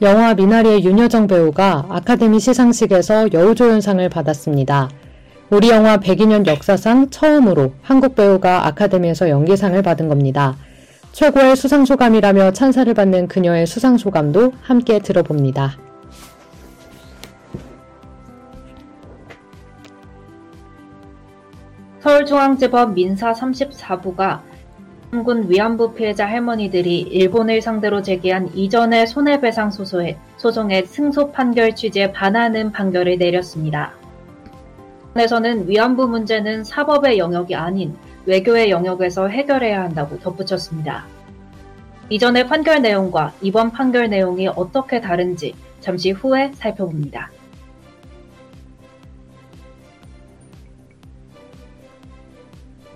[0.00, 4.88] 영화 미나리의 윤여정 배우가 아카데미 시상식에서 여우조연상을 받았습니다.
[5.50, 10.56] 우리 영화 102년 역사상 처음으로 한국 배우가 아카데미에서 연기상을 받은 겁니다.
[11.12, 15.87] 최고의 수상소감이라며 찬사를 받는 그녀의 수상소감도 함께 들어봅니다.
[22.08, 24.40] 서울중앙지법 민사 34부가
[25.10, 32.72] 한군 위안부 피해자 할머니들이 일본을 상대로 제기한 이전의 손해배상 소송의, 소송의 승소 판결 취지에 반하는
[32.72, 33.92] 판결을 내렸습니다.
[35.16, 37.94] 에서는 위안부 문제는 사법의 영역이 아닌
[38.24, 41.04] 외교의 영역에서 해결해야 한다고 덧붙였습니다.
[42.08, 47.30] 이전의 판결 내용과 이번 판결 내용이 어떻게 다른지 잠시 후에 살펴봅니다.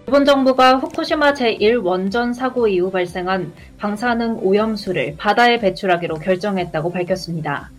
[0.06, 7.70] 일본 정부가 후쿠시마 제1원전 사고 이후 발생한 방사능 오염수를 바다에 배출하기로 결정했다고 밝혔습니다.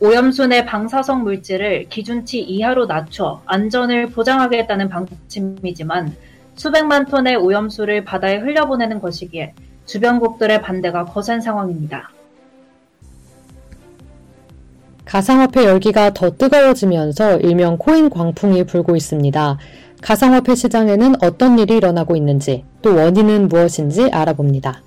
[0.00, 6.16] 오염수 내 방사성 물질을 기준치 이하로 낮춰 안전을 보장하겠다는 방침이지만
[6.56, 9.52] 수백만 톤의 오염수를 바다에 흘려보내는 것이기에
[9.86, 12.10] 주변국들의 반대가 거센 상황입니다.
[15.04, 19.58] 가상화폐 열기가 더 뜨거워지면서 일명 코인 광풍이 불고 있습니다.
[20.02, 24.82] 가상화폐 시장에는 어떤 일이 일어나고 있는지 또 원인은 무엇인지 알아봅니다.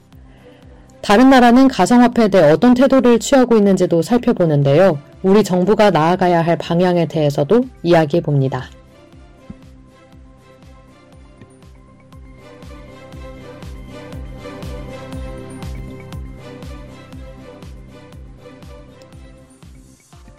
[1.01, 4.99] 다른 나라는 가상화폐에 대해 어떤 태도를 취하고 있는지도 살펴보는데요.
[5.23, 8.65] 우리 정부가 나아가야 할 방향에 대해서도 이야기해 봅니다.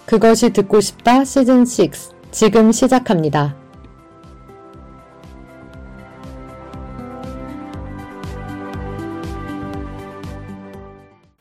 [0.05, 1.67] 그것이 듣고 싶다 시즌 6
[2.31, 3.66] 지금 시작합니다.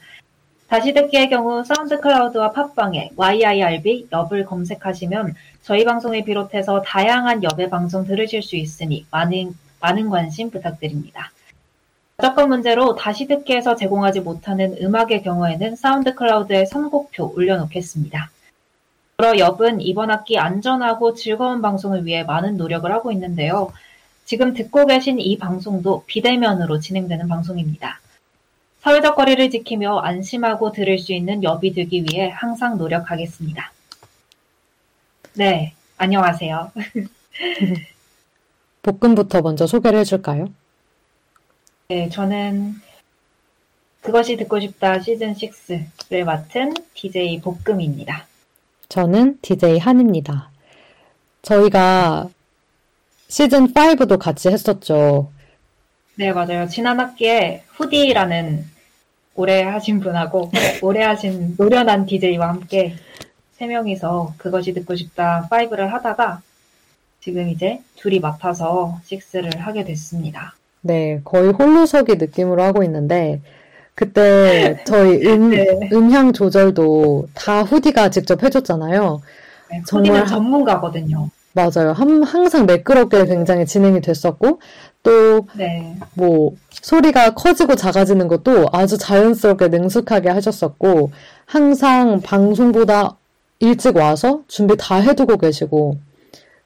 [0.67, 5.33] 다시 듣기의 경우 사운드 클라우드와 팟빵에 yirb 엽을 검색하시면
[5.63, 11.31] 저희 방송을 비롯해서 다양한 엽의 방송 들으실 수 있으니 많은, 많은 관심 부탁드립니다.
[12.17, 18.29] 저작권 문제로 다시 듣기에서 제공하지 못하는 음악의 경우에는 사운드 클라우드에 선곡표 올려놓겠습니다.
[19.21, 23.71] 여러 엽은 이번 학기 안전하고 즐거운 방송을 위해 많은 노력을 하고 있는데요.
[24.25, 27.99] 지금 듣고 계신 이 방송도 비대면으로 진행되는 방송입니다.
[28.79, 33.71] 사회적 거리를 지키며 안심하고 들을 수 있는 엽이 되기 위해 항상 노력하겠습니다.
[35.35, 36.71] 네, 안녕하세요.
[38.81, 40.51] 볶음부터 먼저 소개를 해줄까요?
[41.89, 42.73] 네, 저는
[44.01, 48.30] 그것이 듣고 싶다 시즌 6를 맡은 DJ 볶음입니다.
[48.91, 50.49] 저는 DJ 한입니다.
[51.43, 52.27] 저희가
[53.29, 55.31] 시즌 5도 같이 했었죠.
[56.15, 56.67] 네, 맞아요.
[56.67, 58.65] 지난 학기에 후디라는
[59.35, 60.51] 오래 하신 분하고
[60.83, 62.95] 오래 하신 노련한 DJ와 함께
[63.53, 66.41] 세 명이서 그것이 듣고 싶다 5를 하다가
[67.21, 70.53] 지금 이제 둘이 맡아서 6를 하게 됐습니다.
[70.81, 73.39] 네, 거의 홀로서기 느낌으로 하고 있는데
[73.95, 75.89] 그때 저희 음, 네.
[75.91, 79.21] 음향 조절도 다 후디가 직접 해줬잖아요.
[79.69, 81.29] 네, 정말 전문가거든요.
[81.53, 81.91] 맞아요.
[81.91, 84.59] 한, 항상 매끄럽게 굉장히 진행이 됐었고,
[85.03, 85.97] 또, 네.
[86.13, 91.11] 뭐, 소리가 커지고 작아지는 것도 아주 자연스럽게 능숙하게 하셨었고,
[91.45, 93.17] 항상 방송보다
[93.59, 95.97] 일찍 와서 준비 다 해두고 계시고,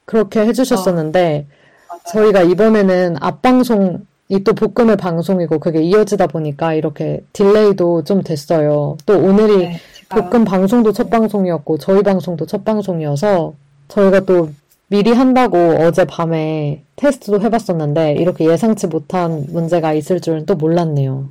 [0.04, 1.46] 그렇게 해주셨었는데,
[1.88, 8.96] 어, 저희가 이번에는 앞방송 이또 볶음의 방송이고 그게 이어지다 보니까 이렇게 딜레이도 좀 됐어요.
[9.06, 13.54] 또 오늘이 네, 볶음 방송도 첫 방송이었고 저희 방송도 첫 방송이어서
[13.88, 14.50] 저희가 또
[14.88, 21.28] 미리 한다고 어제 밤에 테스트도 해봤었는데 이렇게 예상치 못한 문제가 있을 줄은 또 몰랐네요.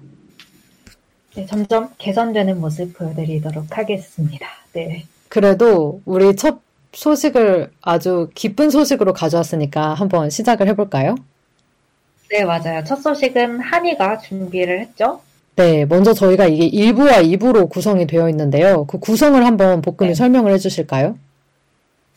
[1.35, 4.47] 네, 점점 개선되는 모습 보여드리도록 하겠습니다.
[4.73, 5.05] 네.
[5.27, 6.59] 그래도 우리 첫
[6.93, 11.15] 소식을 아주 기쁜 소식으로 가져왔으니까 한번 시작을 해볼까요?
[12.31, 12.83] 네, 맞아요.
[12.83, 15.21] 첫 소식은 한이가 준비를 했죠.
[15.55, 18.85] 네, 먼저 저희가 이게 1부와 2부로 구성이 되어 있는데요.
[18.85, 20.13] 그 구성을 한번 볶음이 네.
[20.13, 21.17] 설명을 해 주실까요?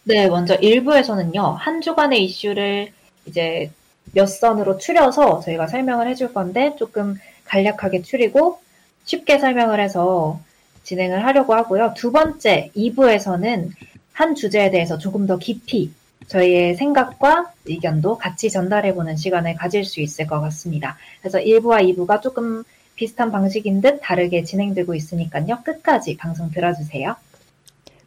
[0.04, 2.88] 네, 먼저 1부에서는요, 한 주간의 이슈를
[3.26, 3.70] 이제
[4.12, 8.58] 몇 선으로 추려서 저희가 설명을 해 줄 건데, 조금 간략하게 추리고
[9.04, 10.40] 쉽게 설명을 해서
[10.82, 11.92] 진행을 하려고 하고요.
[11.96, 13.70] 두 번째 2부에서는
[14.14, 15.92] 한 주제에 대해서 조금 더 깊이
[16.28, 20.96] 저희의 생각과 의견도 같이 전달해보는 시간을 가질 수 있을 것 같습니다.
[21.20, 22.62] 그래서 1부와 2부가 조금
[22.94, 25.58] 비슷한 방식인 듯 다르게 진행되고 있으니까요.
[25.64, 27.16] 끝까지 방송 들어주세요.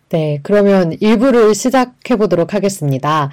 [0.09, 3.31] 네, 그러면 1부를 시작해 보도록 하겠습니다.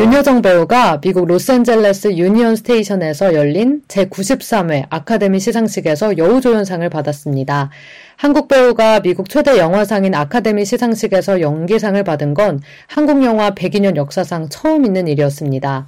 [0.00, 7.70] 윤여정 배우가 미국 로스앤젤레스 유니언 스테이션에서 열린 제93회 아카데미 시상식에서 여우조연상을 받았습니다.
[8.16, 14.84] 한국 배우가 미국 최대 영화상인 아카데미 시상식에서 연기상을 받은 건 한국 영화 102년 역사상 처음
[14.84, 15.86] 있는 일이었습니다.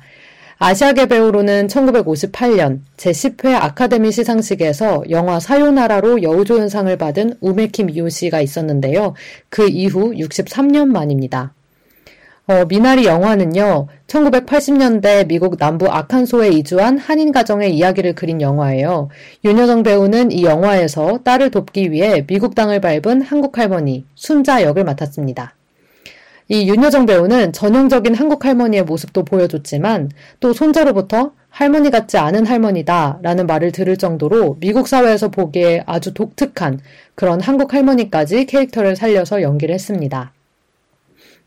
[0.58, 9.14] 아시아계 배우로는 1958년 제10회 아카데미 시상식에서 영화 사요나라로 여우조연상을 받은 우메키 미오 씨가 있었는데요.
[9.48, 11.54] 그 이후 63년 만입니다.
[12.48, 19.08] 어, 미나리 영화는요, 1980년대 미국 남부 아칸소에 이주한 한인 가정의 이야기를 그린 영화예요.
[19.44, 25.56] 윤여정 배우는 이 영화에서 딸을 돕기 위해 미국 땅을 밟은 한국 할머니, 순자 역을 맡았습니다.
[26.46, 33.48] 이 윤여정 배우는 전형적인 한국 할머니의 모습도 보여줬지만 또 손자로부터 할머니 같지 않은 할머니다 라는
[33.48, 36.78] 말을 들을 정도로 미국 사회에서 보기에 아주 독특한
[37.16, 40.35] 그런 한국 할머니까지 캐릭터를 살려서 연기를 했습니다.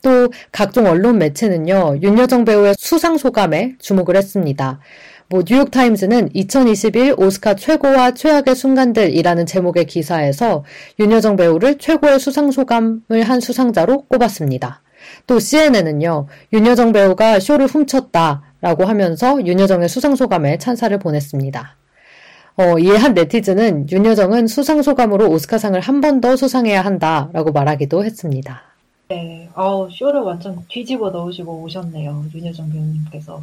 [0.01, 4.79] 또 각종 언론 매체는요, 윤여정 배우의 수상 소감에 주목을 했습니다.
[5.29, 10.63] 뭐 뉴욕타임즈는 2021 오스카 최고와 최악의 순간들이라는 제목의 기사에서
[10.99, 14.81] 윤여정 배우를 최고의 수상 소감을 한 수상자로 꼽았습니다.
[15.27, 21.75] 또 CNN은요, 윤여정 배우가 쇼를 훔쳤다라고 하면서 윤여정의 수상 소감에 찬사를 보냈습니다.
[22.57, 28.68] 어, 이에 한 네티즌은 윤여정은 수상 소감으로 오스카상을 한 번 더 수상해야 한다라고 말하기도 했습니다.
[29.09, 32.25] 네, 아우 쇼를 완전 뒤집어 넣으시고 오셨네요.
[32.33, 33.41] 윤여정 배우님께서.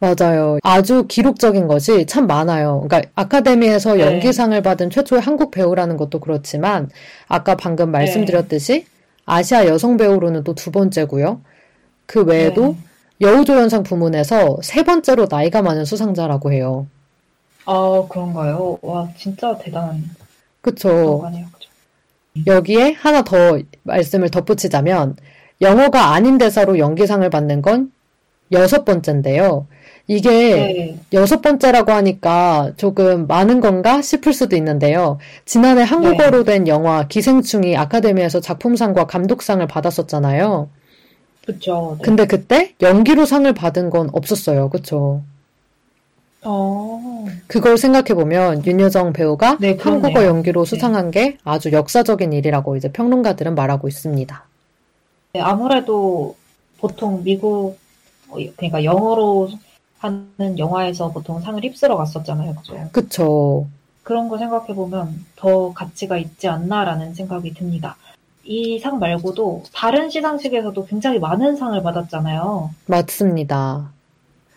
[0.00, 0.58] 맞아요.
[0.62, 2.82] 아주 기록적인 것이 참 많아요.
[2.86, 4.00] 그러니까 아카데미에서 네.
[4.00, 6.90] 연기상을 받은 최초의 한국 배우라는 것도 그렇지만
[7.28, 8.86] 아까 방금 말씀드렸듯이 네.
[9.24, 11.40] 아시아 여성 배우로는 또 두 번째고요.
[12.06, 12.76] 그 외에도 네.
[13.20, 16.86] 여우조연상 부문에서 세 번째로 나이가 많은 수상자라고 해요.
[17.64, 18.78] 아 그런가요?
[18.82, 20.02] 와 진짜 대단한.
[20.60, 21.22] 그쵸.
[21.22, 21.55] 그쵸.
[22.46, 25.16] 여기에 하나 더 말씀을 덧붙이자면
[25.60, 27.92] 영어가 아닌 대사로 연기상을 받는 건
[28.52, 29.66] 여섯 번째인데요.
[30.08, 30.98] 이게 네.
[31.12, 35.18] 여섯 번째라고 하니까 조금 많은 건가 싶을 수도 있는데요.
[35.44, 36.52] 지난해 한국어로 네.
[36.52, 40.68] 된 영화 기생충이 아카데미에서 작품상과 감독상을 받았었잖아요.
[41.44, 41.96] 그쵸.
[41.98, 42.04] 네.
[42.04, 44.68] 근데 그때 연기로 상을 받은 건 없었어요.
[44.70, 45.22] 그쵸?
[46.48, 47.26] 어.
[47.48, 50.68] 그걸 생각해 보면 윤여정 배우가 네, 한국어 연기로 네.
[50.70, 54.42] 수상한 게 아주 역사적인 일이라고 이제 평론가들은 말하고 있습니다.
[55.32, 56.36] 네, 아무래도
[56.78, 57.78] 보통 미국,
[58.28, 59.50] 어, 그러니까 영어로
[59.98, 62.54] 하는 영화에서 보통 상을 휩쓸어 갔었잖아요.
[62.54, 62.88] 그죠?
[62.92, 63.66] 그쵸.
[64.04, 67.96] 그런 거 생각해 보면 더 가치가 있지 않나라는 생각이 듭니다.
[68.44, 72.70] 이 상 말고도 다른 시상식에서도 굉장히 많은 상을 받았잖아요.
[72.86, 73.90] 맞습니다.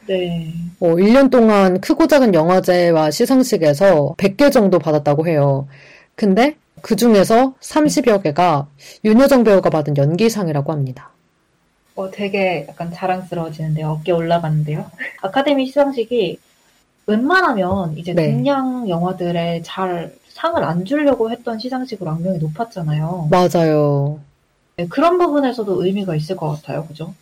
[0.10, 0.52] 네.
[0.80, 5.68] 어, 1년 동안 크고 작은 영화제와 시상식에서 100개 정도 받았다고 해요.
[6.16, 8.68] 근데 그 중에서 30여 개가
[9.06, 11.12] 윤여정 배우가 받은 연기상이라고 합니다.
[11.96, 13.88] 어, 되게 약간 자랑스러워지는데요.
[13.88, 14.90] 어깨 올라가는데요.
[15.22, 16.40] 아카데미 시상식이
[17.06, 18.32] 웬만하면 이제 네.
[18.32, 23.28] 동양 영화들에 잘 상을 안 주려고 했던 시상식으로 악명이 높았잖아요.
[23.30, 24.19] 맞아요.
[24.80, 26.86] 네, 그런 부분에서도 의미가 있을 것 같아요.
[26.86, 27.14] 그죠?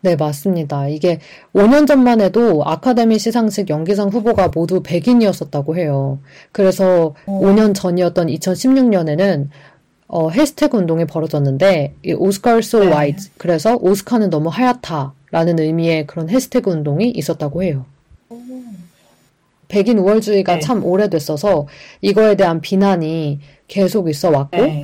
[0.00, 0.88] 네, 맞습니다.
[0.88, 1.20] 이게
[1.54, 6.18] 5년 전만 해도 아카데미 시상식 연기상 후보가 모두 백인이었었다고 해요.
[6.50, 7.40] 그래서 어.
[7.40, 9.48] 5년 전이었던 2016년에는
[10.08, 12.88] 어, 해시태그 운동이 벌어졌는데 이 오스카 so 네.
[12.88, 17.86] white 그래서 오스카는 너무 하얗다라는 의미의 그런 해시태그 운동이 있었다고 해요.
[19.68, 20.60] 백인 우월주의가 네.
[20.60, 21.66] 참 오래됐어서
[22.00, 24.83] 이거에 대한 비난이 계속 있어 왔고 네.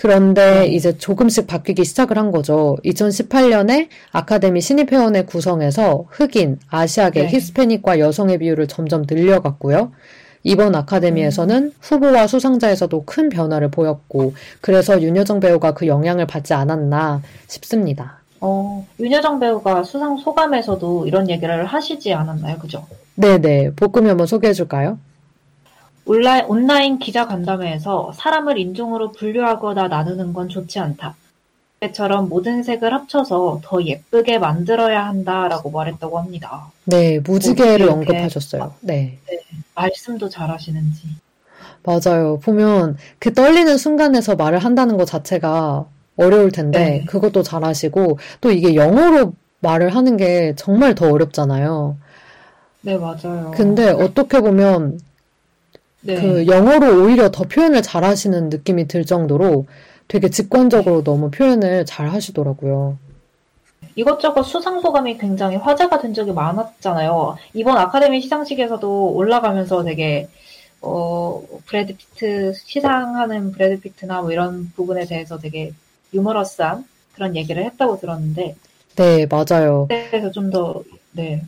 [0.00, 0.66] 그런데 네.
[0.68, 2.76] 이제 조금씩 바뀌기 시작을 한 거죠.
[2.84, 7.28] 2018년에 아카데미 신입 회원회 구성에서 흑인, 아시아계, 네.
[7.28, 9.90] 히스패닉과 여성의 비율을 점점 늘려갔고요.
[10.44, 11.72] 이번 아카데미에서는 음.
[11.80, 18.20] 후보와 수상자에서도 큰 변화를 보였고, 그래서 윤여정 배우가 그 영향을 받지 않았나 싶습니다.
[18.40, 22.58] 어, 윤여정 배우가 수상 소감에서도 이런 얘기를 하시지 않았나요?
[22.58, 22.86] 그죠?
[23.16, 23.72] 네네.
[23.74, 25.00] 볶음이 한번 소개해 줄까요?
[26.08, 31.14] 온라인, 온라인 기자 간담회에서 사람을 인종으로 분류하거나 나누는 건 좋지 않다.
[31.80, 36.72] 때처럼 모든 색을 합쳐서 더 예쁘게 만들어야 한다라고 말했다고 합니다.
[36.84, 38.74] 네, 무지개를 언급하셨어요.
[38.80, 39.18] 네.
[39.28, 39.40] 네.
[39.74, 41.08] 말씀도 잘하시는지.
[41.84, 42.40] 맞아요.
[42.40, 45.84] 보면 그 떨리는 순간에서 말을 한다는 것 자체가
[46.16, 47.04] 어려울 텐데 네.
[47.04, 51.96] 그것도 잘하시고 또 이게 영어로 말을 하는 게 정말 더 어렵잖아요.
[52.80, 53.52] 네, 맞아요.
[53.54, 54.98] 근데 어떻게 보면
[56.00, 56.14] 네.
[56.14, 59.66] 그 영어로 오히려 더 표현을 잘 하시는 느낌이 들 정도로
[60.08, 62.98] 되게 직관적으로 너무 표현을 잘 하시더라고요.
[63.96, 67.36] 이것저것 수상 소감이 굉장히 화제가 된 적이 많았잖아요.
[67.54, 70.28] 이번 아카데미 시상식에서도 올라가면서 되게
[70.82, 75.72] 어 브래드 피트 시상하는 브래드 피트나 뭐 이런 부분에 대해서 되게
[76.14, 78.56] 유머러스한 그런 얘기를 했다고 들었는데
[78.96, 79.86] 네 맞아요.
[79.88, 81.42] 그래서 좀 더 네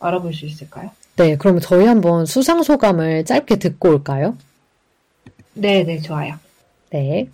[0.00, 0.90] 알아볼 수 있을까요?
[1.16, 4.36] 네 그럼 저희 한번 수상 소감을 짧게 듣고 올까요?
[5.54, 6.34] 네, 네 좋아요.
[6.90, 7.28] 네.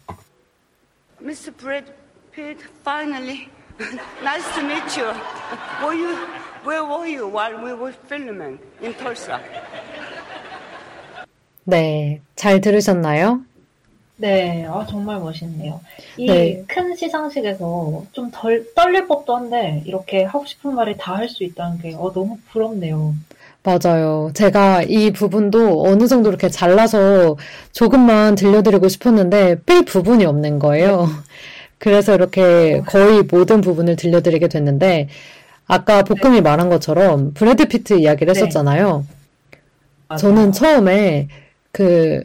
[1.23, 1.53] Mr.
[1.57, 1.93] Brad
[2.33, 3.49] Pitt, finally.
[4.23, 5.07] nice to meet you.
[5.83, 6.17] Were you,
[6.65, 9.39] where were you while we were filming in Tulsa?
[11.65, 13.43] 네, 잘 들으셨나요?
[14.17, 15.81] 네, 아, 정말 멋있네요.
[16.17, 16.97] 이큰 네.
[16.97, 21.95] 시상식에서 좀 덜 떨릴 법도 한데 이렇게 하고 싶은 말을 다 할 수 있다는 게
[21.95, 23.15] 어, 너무 부럽네요.
[23.69, 24.31] 맞아요.
[24.33, 27.37] 제가 이 부분도 어느 정도 이렇게 잘라서
[27.73, 31.03] 조금만 들려드리고 싶었는데 뺄 부분이 없는 거예요.
[31.03, 31.07] 네.
[31.77, 35.09] 그래서 이렇게 거의 모든 부분을 들려드리게 됐는데
[35.67, 36.41] 아까 네.
[36.41, 38.41] 말한 것처럼 브래드 피트 이야기를 네.
[38.41, 39.05] 했었잖아요.
[40.09, 40.19] 맞아요.
[40.19, 41.29] 저는 처음에
[41.71, 42.25] 그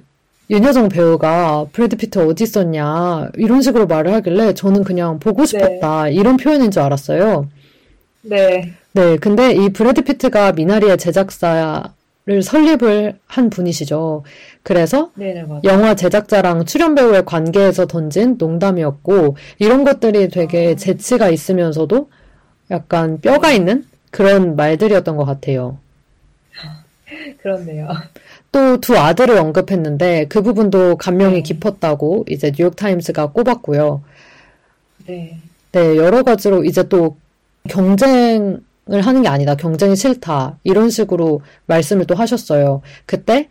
[0.50, 5.48] 윤여정 배우가 브래드 피트 어디 있었냐 이런 식으로 말을 하길래 저는 그냥 보고 네.
[5.48, 6.14] 싶었다 네.
[6.14, 7.50] 이런 표현인 줄 알았어요.
[8.22, 8.74] 네.
[8.94, 11.94] 네, 근데 이 브래드 피트가 미나리의 제작사
[12.26, 14.24] 를 설립을 한 분이시죠.
[14.64, 20.76] 그래서 네네, 영화 제작자랑 출연 배우의 관계에서 던진 농담이었고 이런 것들이 되게 아.
[20.76, 22.10] 재치가 있으면서도
[22.72, 25.80] 약간 뼈가 있는 그런 말들이었던 것 같아요.
[27.44, 27.90] 그렇네요.
[28.54, 31.42] 또 두 아들을 언급했는데 그 부분도 감명이 네.
[31.42, 34.02] 깊었다고 이제 뉴욕 타임스가 꼽았고요.
[35.08, 35.40] 네.
[35.74, 37.18] 네, 여러 가지로 이제 또
[37.68, 38.62] 경쟁
[38.92, 39.56] 을 하는 게 아니다.
[39.56, 40.60] 경쟁이 싫다.
[40.64, 42.82] 이런 식으로 말씀을 또 하셨어요.
[43.06, 43.48] 그때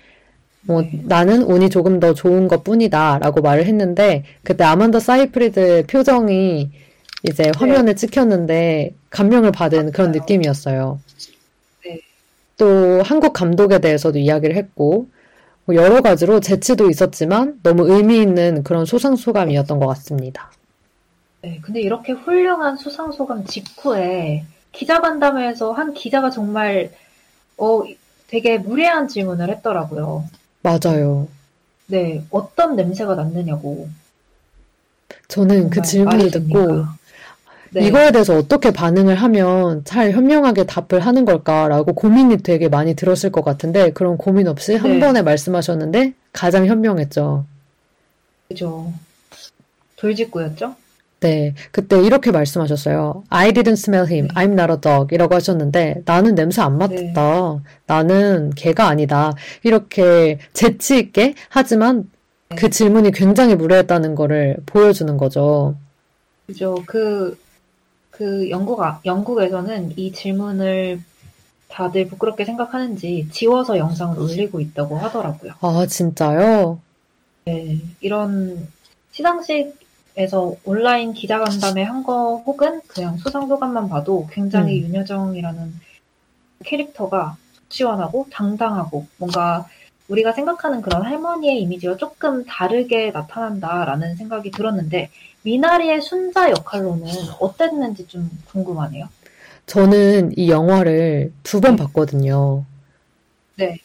[0.60, 1.00] 뭐 네.
[1.04, 6.70] 나는 운이 조금 더 좋은 것 뿐이다라고 말을 했는데 그때 아만다 사이프리드 표정이
[7.24, 7.52] 이제 네.
[7.56, 7.94] 화면에 네.
[7.94, 11.00] 찍혔는데 감명을 받은 그런 느낌이었어요.
[11.86, 12.00] 네.
[12.58, 15.06] 또 한국 감독에 대해서도 이야기를 했고
[15.64, 20.50] 뭐 여러 가지로 재치도 있었지만 너무 의미 있는 그런 수상 소감이었던 것 같습니다.
[21.40, 26.90] 네, 근데 이렇게 훌륭한 수상 소감 직후에 기자간담회에서 한 기자가 정말
[27.58, 27.82] 어
[28.28, 30.24] 되게 무례한 질문을 했더라고요.
[30.62, 31.28] 맞아요.
[31.86, 33.88] 네, 어떤 냄새가 났느냐고.
[35.28, 36.86] 저는 그 질문을 듣고
[37.70, 37.86] 네.
[37.86, 43.42] 이거에 대해서 어떻게 반응을 하면 잘 현명하게 답을 하는 걸까라고 고민이 되게 많이 들었을 것
[43.42, 45.00] 같은데 그런 고민 없이 한 네.
[45.00, 47.46] 번에 말씀하셨는데 가장 현명했죠.
[48.48, 48.92] 그죠.
[49.96, 50.74] 돌직구였죠?
[51.22, 53.22] 네, 그때 이렇게 말씀하셨어요.
[53.28, 54.26] I didn't smell him.
[54.26, 54.34] 네.
[54.34, 55.14] I'm not a dog.
[55.14, 57.60] 이라고 하셨는데 나는 냄새 안 맡았다.
[57.62, 57.70] 네.
[57.86, 59.32] 나는 개가 아니다.
[59.62, 62.10] 이렇게 재치 있게 하지만
[62.48, 62.56] 네.
[62.56, 65.76] 그 질문이 굉장히 무례했다는 거를 보여주는 거죠.
[66.46, 66.82] 그죠.
[66.86, 67.38] 그,
[68.10, 71.00] 그 영국, 영국에서는 이 질문을
[71.68, 75.52] 다들 부끄럽게 생각하는지 지워서 영상을 올리고 있다고 하더라고요.
[75.60, 76.80] 아, 진짜요?
[77.44, 77.78] 네.
[78.00, 78.66] 이런
[79.12, 79.81] 시상식
[80.16, 84.88] 에서 온라인 기자간담회 한 거 혹은 그냥 수상 소감만 봐도 굉장히 음.
[84.88, 85.74] 윤여정이라는
[86.64, 87.36] 캐릭터가
[87.68, 89.66] 시원하고 당당하고 뭔가
[90.08, 95.10] 우리가 생각하는 그런 할머니의 이미지와 조금 다르게 나타난다라는 생각이 들었는데
[95.42, 97.06] 미나리의 순자 역할로는
[97.40, 99.08] 어땠는지 좀 궁금하네요.
[99.66, 101.84] 저는 이 영화를 두번 네.
[101.84, 102.64] 봤거든요.
[103.56, 103.76] 네.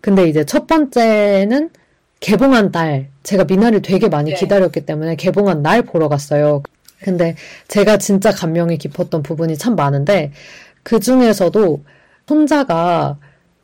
[0.00, 1.70] 근데 이제 첫 번째는
[2.22, 4.36] 개봉한 날, 제가 미나를 되게 많이 네.
[4.36, 6.62] 기다렸기 때문에 개봉한 날 보러 갔어요.
[7.02, 7.34] 근데
[7.66, 10.30] 제가 진짜 감명이 깊었던 부분이 참 많은데,
[10.84, 11.82] 그 중에서도
[12.28, 13.18] 손자가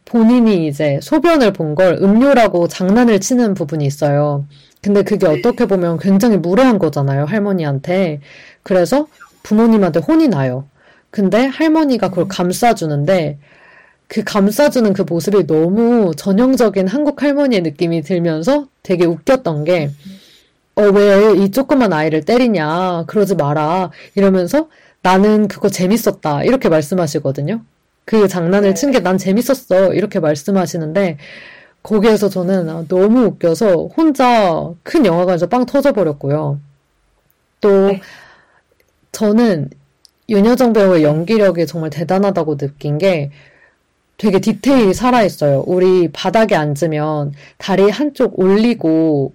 [0.04, 4.44] 본인이 이제 소변을 본 걸 음료라고 장난을 치는 부분이 있어요.
[4.82, 5.38] 근데 그게 네.
[5.38, 8.20] 어떻게 보면 굉장히 무례한 거잖아요, 할머니한테.
[8.64, 9.06] 그래서
[9.44, 10.66] 부모님한테 혼이 나요.
[11.10, 12.28] 근데 할머니가 그걸 음.
[12.28, 13.38] 감싸주는데,
[14.08, 19.90] 그 감싸주는 그 모습이 너무 전형적인 한국 할머니의 느낌이 들면서 되게 웃겼던 게,
[20.76, 24.68] 어, 왜 이 조그만 아이를 때리냐, 그러지 마라, 이러면서
[25.02, 27.62] 나는 그거 재밌었다, 이렇게 말씀하시거든요.
[28.06, 31.18] 그 장난을 친 게 난 재밌었어, 이렇게 말씀하시는데,
[31.82, 36.60] 거기에서 저는 아, 너무 웃겨서 혼자 큰 영화관에서 빵 터져버렸고요.
[37.60, 38.00] 또, 네.
[39.12, 39.70] 저는
[40.28, 43.30] 윤여정 배우의 연기력이 정말 대단하다고 느낀 게,
[44.18, 45.64] 되게 디테일이 살아있어요.
[45.66, 49.32] 우리 바닥에 앉으면 다리 한쪽 올리고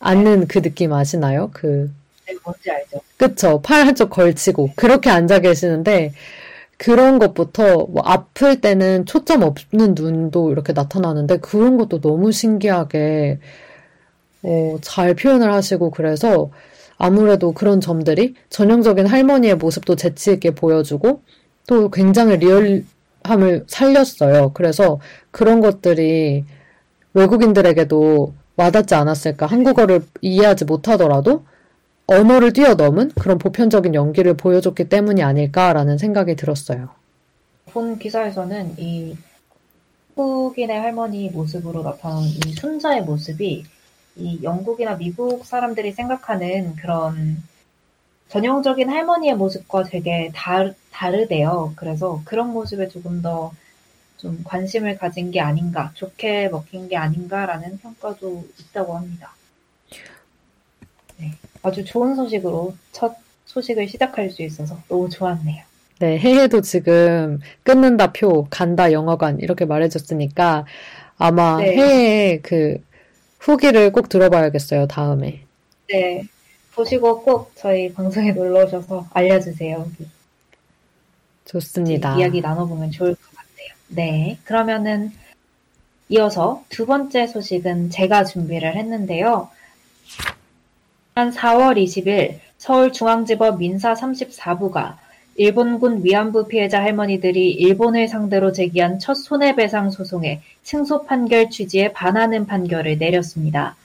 [0.00, 1.50] 앉는 그 느낌 아시나요?
[1.54, 1.90] 그.
[2.26, 3.00] 네, 뭔지 알죠.
[3.16, 3.62] 그쵸.
[3.62, 4.72] 팔 한쪽 걸치고.
[4.76, 6.12] 그렇게 앉아 계시는데,
[6.78, 13.40] 그런 것부터 뭐 아플 때는 초점 없는 눈도 이렇게 나타나는데 그런 것도 너무 신기하게
[14.44, 16.50] 어, 잘 표현을 하시고 그래서
[16.96, 21.22] 아무래도 그런 점들이 전형적인 할머니의 모습도 재치 있게 보여주고
[21.66, 24.52] 또 굉장히 리얼함을 살렸어요.
[24.52, 26.44] 그래서 그런 것들이
[27.14, 29.46] 외국인들에게도 와닿지 않았을까.
[29.46, 31.44] 한국어를 이해하지 못하더라도
[32.06, 36.88] 언어를 뛰어넘은 그런 보편적인 연기를 보여줬기 때문이 아닐까라는 생각이 들었어요.
[37.66, 39.16] 본 기사에서는 이
[40.16, 43.64] 한국인의 할머니 모습으로 나타난 이 순자의 모습이
[44.16, 47.42] 이 영국이나 미국 사람들이 생각하는 그런
[48.28, 51.72] 전형적인 할머니의 모습과 되게 다, 다르대요.
[51.76, 53.52] 그래서 그런 모습에 조금 더
[54.18, 59.32] 좀 관심을 가진 게 아닌가, 좋게 먹힌 게 아닌가라는 평가도 있다고 합니다.
[61.18, 61.32] 네,
[61.62, 63.14] 아주 좋은 소식으로 첫
[63.46, 65.62] 소식을 시작할 수 있어서 너무 좋았네요.
[66.00, 70.66] 네, 해해도 지금 끊는다 표, 간다 영화관 이렇게 말해줬으니까
[71.16, 71.76] 아마 네.
[71.76, 72.78] 해해 그
[73.38, 75.44] 후기를 꼭 들어봐야겠어요, 다음에.
[75.88, 76.26] 네.
[76.78, 79.90] 보시고 꼭 저희 방송에 놀러 오셔서 알려주세요.
[81.44, 82.16] 좋습니다.
[82.16, 83.68] 이야기 나눠보면 좋을 것 같아요.
[83.88, 84.38] 네.
[84.44, 85.10] 그러면은
[86.08, 89.50] 이어서 두 번째 소식은 제가 준비를 했는데요.
[91.14, 94.96] 한 4월 20일 서울중앙지법 민사 34부가
[95.34, 102.98] 일본군 위안부 피해자 할머니들이 일본을 상대로 제기한 첫 손해배상 소송에 승소 판결 취지에 반하는 판결을
[102.98, 103.76] 내렸습니다.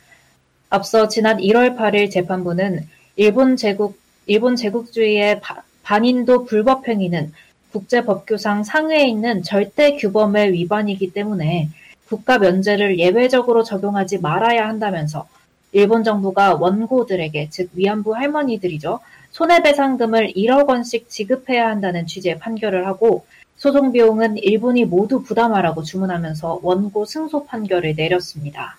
[0.73, 7.31] 앞서 지난 1월 8일 재판부는 일본 제국, 일본 제국주의의 바, 반인도 불법 행위는
[7.71, 11.69] 국제 법규상 상회에 있는 절대 규범의 위반이기 때문에
[12.07, 15.27] 국가 면제를 예외적으로 적용하지 말아야 한다면서
[15.73, 18.99] 일본 정부가 원고들에게 즉 위안부 할머니들이죠.
[19.29, 23.27] 손해배상금을 1억 원씩 지급해야 한다는 취지의 판결을 하고
[23.57, 28.77] 소송 비용은 일본이 모두 부담하라고 주문하면서 원고 승소 판결을 내렸습니다.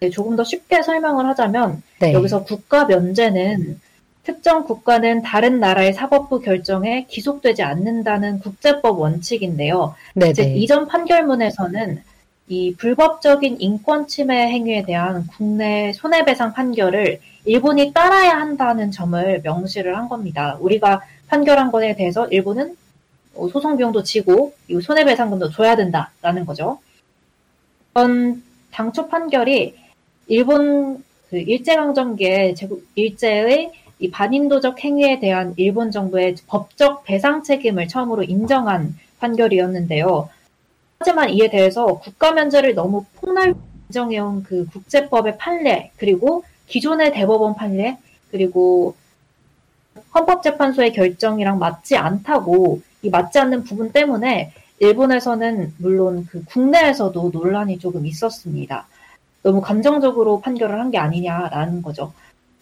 [0.00, 2.12] 네, 조금 더 쉽게 설명을 하자면 네.
[2.12, 3.80] 여기서 국가 면제는
[4.24, 9.94] 특정 국가는 다른 나라의 사법부 결정에 기속되지 않는다는 국제법 원칙인데요.
[10.14, 10.56] 네, 즉 네.
[10.56, 12.02] 이전 판결문에서는
[12.48, 20.08] 이 불법적인 인권 침해 행위에 대한 국내 손해배상 판결을 일본이 따라야 한다는 점을 명시를 한
[20.08, 20.56] 겁니다.
[20.60, 22.76] 우리가 판결한 것에 대해서 일본은
[23.34, 26.78] 어, 소송 비용도 지고 손해배상금도 줘야 된다라는 거죠.
[27.90, 29.74] 이번 당초 판결이
[30.26, 38.22] 일본 그 일제강점기의 제국 일제의 이 반인도적 행위에 대한 일본 정부의 법적 배상 책임을 처음으로
[38.22, 40.28] 인정한 판결이었는데요.
[40.98, 43.58] 하지만 이에 대해서 국가 면제를 너무 폭넓게
[43.88, 47.98] 인정해온 그 국제법의 판례 그리고 기존의 대법원 판례
[48.30, 48.96] 그리고
[50.14, 58.06] 헌법재판소의 결정이랑 맞지 않다고 이 맞지 않는 부분 때문에 일본에서는 물론 그 국내에서도 논란이 조금
[58.06, 58.86] 있었습니다.
[59.44, 62.12] 너무 감정적으로 판결을 한 게 아니냐라는 거죠.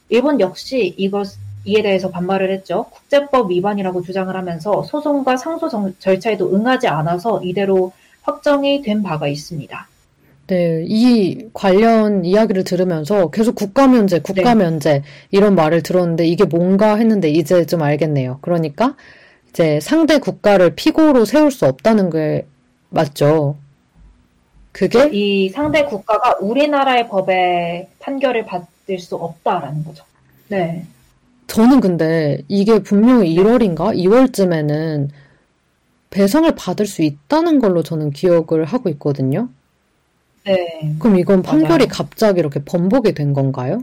[0.09, 1.29] 일본 역시 이것
[1.65, 2.87] 이에 대해서 반발을 했죠.
[2.91, 5.69] 국제법 위반이라고 주장을 하면서 소송과 상소
[6.01, 7.93] 절차에도 응하지 않아서 이대로
[8.23, 9.89] 확정이 된 바가 있습니다.
[10.49, 14.65] 네, 이 관련 이야기를 들으면서 계속 국가 면제, 국가 네.
[14.65, 18.39] 면제 이런 말을 들었는데 이게 뭔가 했는데 이제 좀 알겠네요.
[18.43, 18.97] 그러니까
[19.51, 22.45] 이제 상대 국가를 피고로 세울 수 없다는 게
[22.91, 23.57] 맞죠.
[24.73, 30.05] 그게 이 상대 국가가 우리나라의 법에 판결을 받을 수 없다라는 거죠.
[30.49, 30.87] 네.
[31.47, 35.09] 저는 근데 이게 분명히 1월인가 2월쯤에는
[36.11, 39.49] 배상을 받을 수 있다는 걸로 저는 기억을 하고 있거든요.
[40.45, 40.95] 네.
[40.99, 41.89] 그럼 이건 판결이 맞아요.
[41.91, 43.83] 갑자기 이렇게 번복이 된 건가요?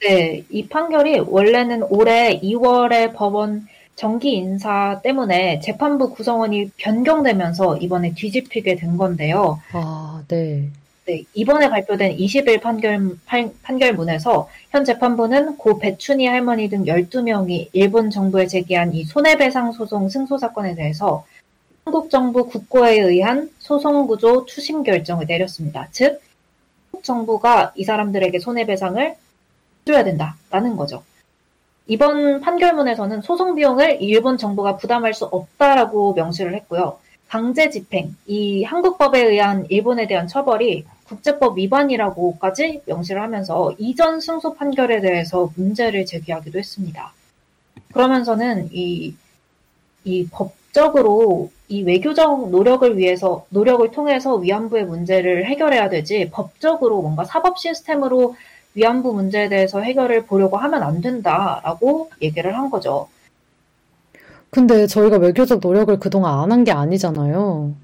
[0.00, 8.76] 네, 이 판결이 원래는 올해 2월에 법원 정기 인사 때문에 재판부 구성원이 변경되면서 이번에 뒤집히게
[8.76, 9.60] 된 건데요.
[9.72, 10.68] 아, 네.
[11.06, 18.10] 네, 이번에 발표된 20일 판결, 판, 판결문에서 현 재판부는 고 배춘희 할머니 등 12명이 일본
[18.10, 21.24] 정부에 제기한 이 손해배상 소송 승소 사건에 대해서
[21.84, 25.88] 한국 정부 국고에 의한 소송 구조 추심 결정을 내렸습니다.
[25.92, 26.20] 즉,
[26.90, 29.14] 한국 정부가 이 사람들에게 손해배상을
[29.86, 31.04] 줘야 된다라는 거죠.
[31.88, 36.98] 이번 판결문에서는 소송 비용을 일본 정부가 부담할 수 없다라고 명시를 했고요.
[37.28, 45.00] 강제 집행, 이 한국법에 의한 일본에 대한 처벌이 국제법 위반이라고까지 명시를 하면서 이전 승소 판결에
[45.00, 47.12] 대해서 문제를 제기하기도 했습니다.
[47.92, 49.14] 그러면서는 이,
[50.04, 57.58] 이 법적으로 이 외교적 노력을 위해서, 노력을 통해서 위안부의 문제를 해결해야 되지, 법적으로 뭔가 사법
[57.58, 58.36] 시스템으로
[58.76, 63.08] 위안부 문제에 대해서 해결을 보려고 하면 안 된다라고 얘기를 한 거죠.
[64.50, 67.74] 근데 저희가 외교적 노력을 그동안 안 한 게 아니잖아요.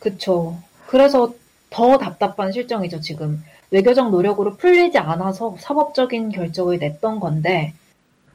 [0.00, 0.56] 그쵸.
[0.88, 1.32] 그래서
[1.70, 3.42] 더 답답한 실정이죠, 지금.
[3.70, 7.72] 외교적 노력으로 풀리지 않아서 사법적인 결정을 냈던 건데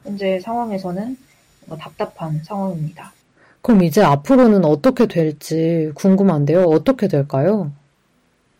[0.04, 1.16] 현재 상황에서는
[1.66, 3.12] 뭐 답답한 상황입니다.
[3.62, 6.64] 그럼 이제 앞으로는 어떻게 될지 궁금한데요.
[6.64, 7.70] 어떻게 될까요?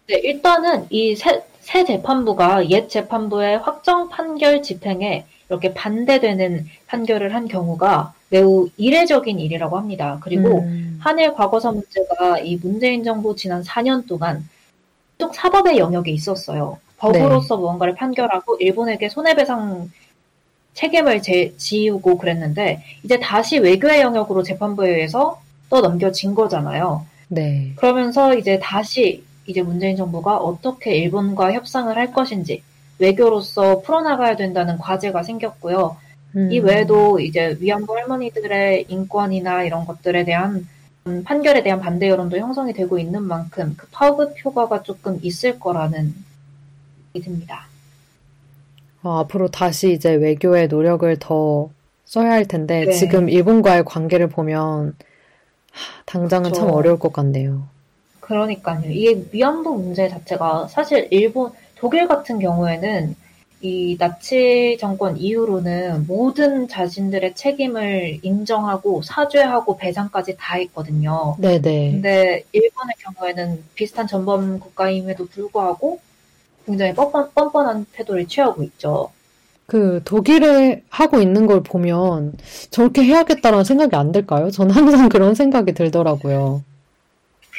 [0.07, 7.47] 네, 일단은 이 새, 새 재판부가 옛 재판부의 확정 판결 집행에 이렇게 반대되는 판결을 한
[7.47, 10.19] 경우가 매우 이례적인 일이라고 합니다.
[10.23, 10.99] 그리고 음.
[11.01, 14.49] 한일 과거사 문제가 이 문재인 정부 지난 4년 동안
[15.19, 16.79] 쭉 사법의 영역에 있었어요.
[16.99, 17.61] 법으로서 네.
[17.61, 19.91] 무언가를 판결하고 일본에게 손해배상
[20.75, 27.05] 책임을 제, 지우고 그랬는데 이제 다시 외교의 영역으로 재판부에 의해서 또 넘겨진 거잖아요.
[27.29, 27.73] 네.
[27.77, 32.63] 그러면서 이제 다시 이제 문재인 정부가 어떻게 일본과 협상을 할 것인지
[32.99, 35.97] 외교로서 풀어나가야 된다는 과제가 생겼고요.
[36.37, 36.53] 음.
[36.53, 40.67] 이 외에도 이제 위안부 할머니들의 인권이나 이런 것들에 대한
[41.07, 46.15] 음, 판결에 대한 반대 여론도 형성이 되고 있는 만큼 그 파급 효과가 조금 있을 거라는
[47.13, 47.67] 생각이 듭니다.
[49.03, 51.71] 어, 앞으로 다시 이제 외교의 노력을 더
[52.05, 52.93] 써야 할 텐데 네.
[52.93, 54.95] 지금 일본과의 관계를 보면
[55.73, 56.61] 하, 당장은 그렇죠.
[56.61, 57.67] 참 어려울 것 같네요.
[58.23, 58.91] 그러니까요.
[58.91, 63.15] 이게 위안부 문제 자체가 사실 일본 독일 같은 경우에는
[63.61, 71.37] 이 나치 정권 이후로는 모든 자신들의 책임을 인정하고 사죄하고 배상까지 다 했거든요.
[71.39, 71.93] 네네.
[71.93, 76.01] 근데 일본의 경우에는 비슷한 전범 국가임에도 불구하고
[76.67, 79.11] 굉장히 뻔뻔, 뻔뻔한 태도를 취하고 있죠.
[79.67, 82.35] 그 독일에 하고 있는 걸 보면
[82.71, 84.51] 저렇게 해야겠다라는 생각이 안 들까요?
[84.51, 86.63] 저는 항상 그런 생각이 들더라고요.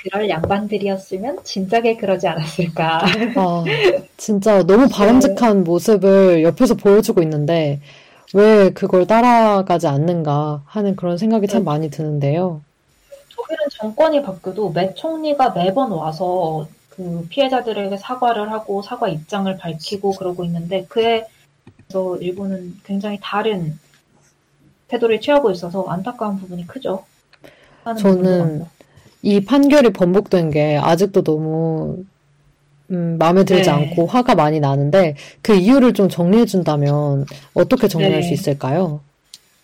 [0.03, 3.05] 그럴 양반들이었으면 진작에 그러지 않았을까.
[3.35, 3.63] 아,
[4.17, 5.63] 진짜 너무 바람직한 네.
[5.63, 7.79] 모습을 옆에서 보여주고 있는데
[8.33, 11.65] 왜 그걸 따라가지 않는가 하는 그런 생각이 참 네.
[11.65, 12.61] 많이 드는데요.
[13.35, 20.43] 독일은 정권이 바뀌어도 매 총리가 매번 와서 그 피해자들에게 사과를 하고 사과 입장을 밝히고 그러고
[20.43, 21.25] 있는데 그에
[21.89, 23.77] 서 일본은 굉장히 다른
[24.87, 27.05] 태도를 취하고 있어서 안타까운 부분이 크죠.
[27.99, 28.65] 저는
[29.23, 32.03] 이 판결이 번복된 게 아직도 너무
[32.91, 33.75] 음, 마음에 들지 네.
[33.75, 38.21] 않고 화가 많이 나는데 그 이유를 좀 정리해 준다면 어떻게 정리할 네.
[38.21, 38.99] 수 있을까요?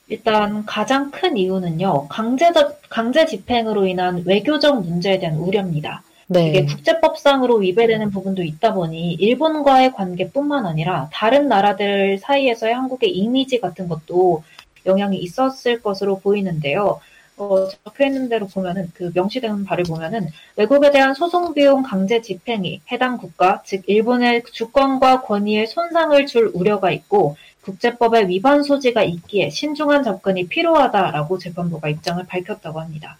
[0.07, 2.07] 일단 가장 큰 이유는요.
[2.07, 6.03] 강제적 강제 집행으로 인한 외교적 문제에 대한 우려입니다.
[6.27, 6.49] 네.
[6.49, 13.89] 이게 국제법상으로 위배되는 부분도 있다 보니 일본과의 관계뿐만 아니라 다른 나라들 사이에서의 한국의 이미지 같은
[13.89, 14.43] 것도
[14.85, 17.01] 영향이 있었을 것으로 보이는데요.
[17.39, 22.81] 어, 적혀 있는 대로 보면은 그 명시된 바를 보면은 외국에 대한 소송 비용 강제 집행이
[22.91, 30.03] 해당 국가 즉 일본의 주권과 권위에 손상을 줄 우려가 있고 국제법의 위반 소지가 있기에 신중한
[30.03, 33.17] 접근이 필요하다라고 재판부가 입장을 밝혔다고 합니다.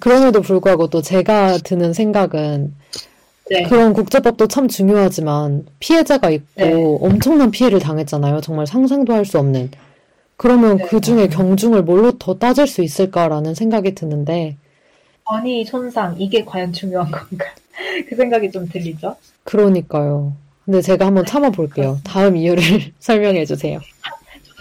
[0.00, 2.74] 그럼에도 불구하고 또 제가 드는 생각은
[3.50, 3.62] 네.
[3.64, 6.72] 그런 국제법도 참 중요하지만 피해자가 있고 네.
[6.74, 8.40] 엄청난 피해를 당했잖아요.
[8.40, 9.70] 정말 상상도 할 수 없는.
[10.36, 10.84] 그러면 네.
[10.84, 14.56] 그 중에 경중을 뭘로 더 따질 수 있을까라는 생각이 드는데.
[15.24, 17.46] 아니, 손상, 이게 과연 중요한 건가?
[18.08, 19.16] 그 생각이 좀 들리죠?
[19.44, 20.34] 그러니까요.
[20.64, 22.00] 근데 제가 한번 네, 참아볼게요.
[22.04, 22.62] 다음 이유를
[22.98, 23.80] 설명해 주세요.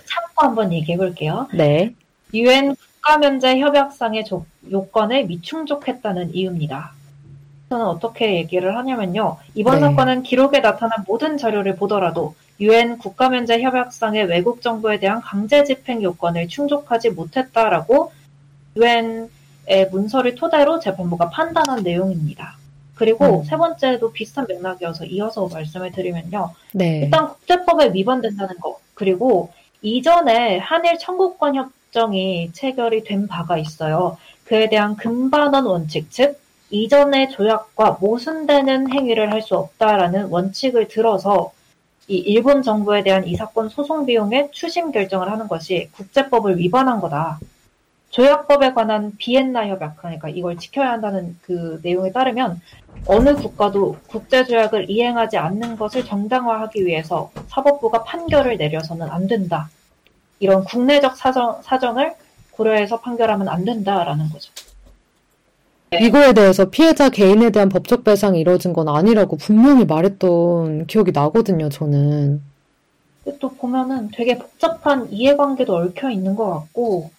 [0.06, 1.48] 참고 한번 얘기해 볼게요.
[1.54, 1.94] 네.
[2.34, 6.94] 유엔 국가면제 협약상의 조, 요건을 미충족했다는 이유입니다.
[7.70, 9.38] 저는 어떻게 얘기를 하냐면요.
[9.56, 9.82] 이번 네.
[9.82, 16.48] 사건은 기록에 나타난 모든 자료를 보더라도 유엔 국가면제 협약상의 외국 정부에 대한 강제 집행 요건을
[16.48, 18.12] 충족하지 못했다라고
[18.78, 22.58] 유엔의 문서를 토대로 재판부가 판단한 내용입니다.
[22.96, 23.44] 그리고 음.
[23.44, 26.54] 세 번째도 비슷한 맥락이어서 이어서 말씀을 드리면요.
[26.74, 27.02] 네.
[27.04, 28.80] 일단 국제법에 위반된다는 거.
[28.94, 34.18] 그리고 이전에 한일 청구권 협 결정이 체결이 된 바가 있어요.
[34.44, 36.40] 그에 대한 금반원 원칙, 즉
[36.70, 41.54] 이전의 조약과 모순되는 행위를 할 수 없다라는 원칙을 들어서
[42.08, 47.40] 이 일본 정부에 대한 이 사건 소송 비용의 추심 결정을 하는 것이 국제법을 위반한 거다.
[48.12, 52.62] 조약법에 관한 비엔나 협약, 그러니까 이걸 지켜야 한다는 그 내용에 따르면
[53.08, 59.70] 어느 국가도 국제조약을 이행하지 않는 것을 정당화하기 위해서 사법부가 판결을 내려서는 안 된다.
[60.40, 62.14] 이런 국내적 사정, 사정을
[62.52, 64.52] 고려해서 판결하면 안 된다라는 거죠.
[65.94, 72.42] 이거에 대해서 피해자 개인에 대한 법적 배상이 이루어진 건 아니라고 분명히 말했던 기억이 나거든요, 저는.
[73.40, 77.12] 또 보면은 되게 복잡한 이해관계도 얽혀 있는 것 같고,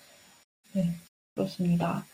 [0.73, 0.93] 네,
[1.35, 2.05] 그렇습니다.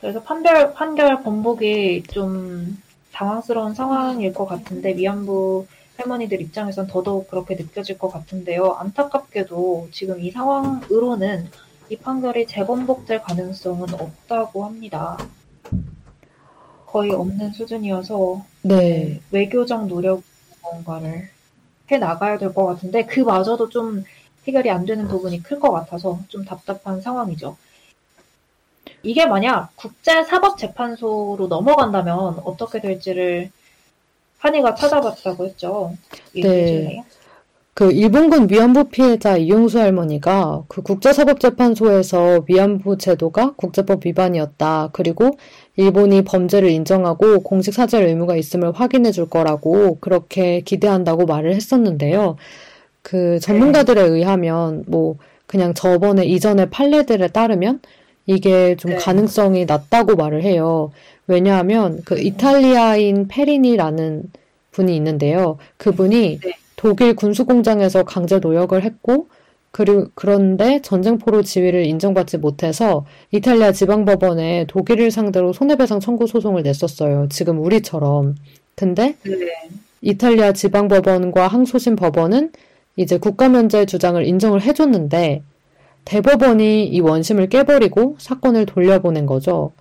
[0.00, 2.80] 그래서 판결, 판결 번복이 좀
[3.12, 5.66] 당황스러운 상황일 것 같은데, 위안부
[5.96, 8.76] 할머니들 입장에선 더더욱 그렇게 느껴질 것 같은데요.
[8.78, 11.50] 안타깝게도 지금 이 상황으로는
[11.90, 15.18] 이 판결이 재번복될 가능성은 없다고 합니다.
[16.90, 19.20] 거의 없는 수준이어서 네.
[19.30, 20.22] 외교적 노력
[20.62, 21.28] 뭔가를
[21.90, 24.04] 해 나가야 될 것 같은데 그마저도 좀
[24.46, 27.56] 해결이 안 되는 부분이 클 것 같아서 좀 답답한 상황이죠.
[29.02, 33.50] 이게 만약 국제사법재판소로 넘어간다면 어떻게 될지를
[34.38, 35.94] 한이가 찾아봤다고 했죠.
[36.34, 37.04] 네.
[37.78, 44.90] 그 일본군 위안부 피해자 이용수 할머니가 그 국제사법재판소에서 위안부 제도가 국제법 위반이었다.
[44.92, 45.38] 그리고
[45.76, 52.34] 일본이 범죄를 인정하고 공식 사죄 의무가 있음을 확인해 줄 거라고 그렇게 기대한다고 말을 했었는데요.
[53.02, 54.08] 그 전문가들에 네.
[54.08, 55.14] 의하면 뭐
[55.46, 57.80] 그냥 저번에 이전의 판례들에 따르면
[58.26, 58.96] 이게 좀 네.
[58.96, 60.90] 가능성이 낮다고 말을 해요.
[61.28, 64.24] 왜냐하면 그 이탈리아인 페리니라는
[64.72, 65.58] 분이 있는데요.
[65.76, 66.52] 그분이 네.
[66.78, 69.26] 독일 군수공장에서 강제 노역을 했고
[69.72, 77.26] 그리고 그런데 전쟁포로 지위를 인정받지 못해서 이탈리아 지방법원에 독일을 상대로 손해배상 청구 소송을 냈었어요.
[77.30, 78.36] 지금 우리처럼.
[78.76, 79.34] 근데 네.
[80.02, 82.52] 이탈리아 지방법원과 항소심 법원은
[82.94, 85.42] 이제 국가면제 주장을 인정을 해줬는데
[86.04, 89.72] 대법원이 이 원심을 깨버리고 사건을 돌려보낸 거죠.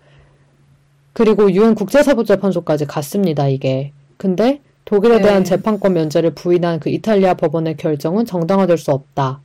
[1.14, 3.92] 그리고 유엔 국제사법재판소까지 갔습니다, 이게.
[4.18, 5.24] 근데 독일에 네.
[5.24, 9.42] 대한 재판권 면제를 부인한 그 이탈리아 법원의 결정은 정당화될 수 없다.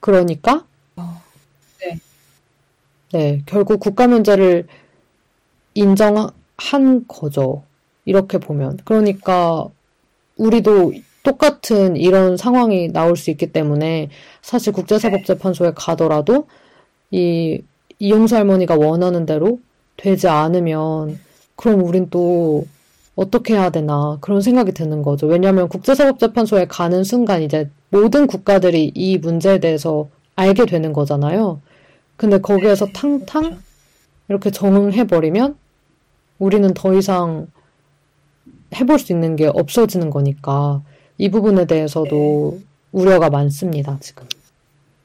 [0.00, 1.22] 그러니까 어,
[1.80, 2.00] 네.
[3.12, 4.66] 네, 결국 국가 면제를
[5.74, 7.62] 인정한 거죠.
[8.04, 8.78] 이렇게 보면.
[8.84, 9.68] 그러니까
[10.36, 14.10] 우리도 똑같은 이런 상황이 나올 수 있기 때문에
[14.42, 16.48] 사실 국제사법재판소에 가더라도
[17.12, 17.62] 이
[18.00, 19.60] 이용수 할머니가 원하는 대로
[19.96, 21.20] 되지 않으면
[21.54, 22.66] 그럼 우린 또
[23.16, 25.26] 어떻게 해야 되나 그런 생각이 드는 거죠.
[25.26, 31.60] 왜냐하면 국제사법재판소에 가는 순간 이제 모든 국가들이 이 문제에 대해서 알게 되는 거잖아요.
[32.16, 33.58] 근데 거기에서 네, 탕탕.
[34.28, 35.56] 이렇게 정응해버리면
[36.38, 37.46] 우리는 더 이상
[38.74, 40.82] 해볼 수 있는 게 없어지는 거니까
[41.18, 42.64] 이 부분에 대해서도 네.
[42.92, 44.26] 우려가 많습니다, 지금.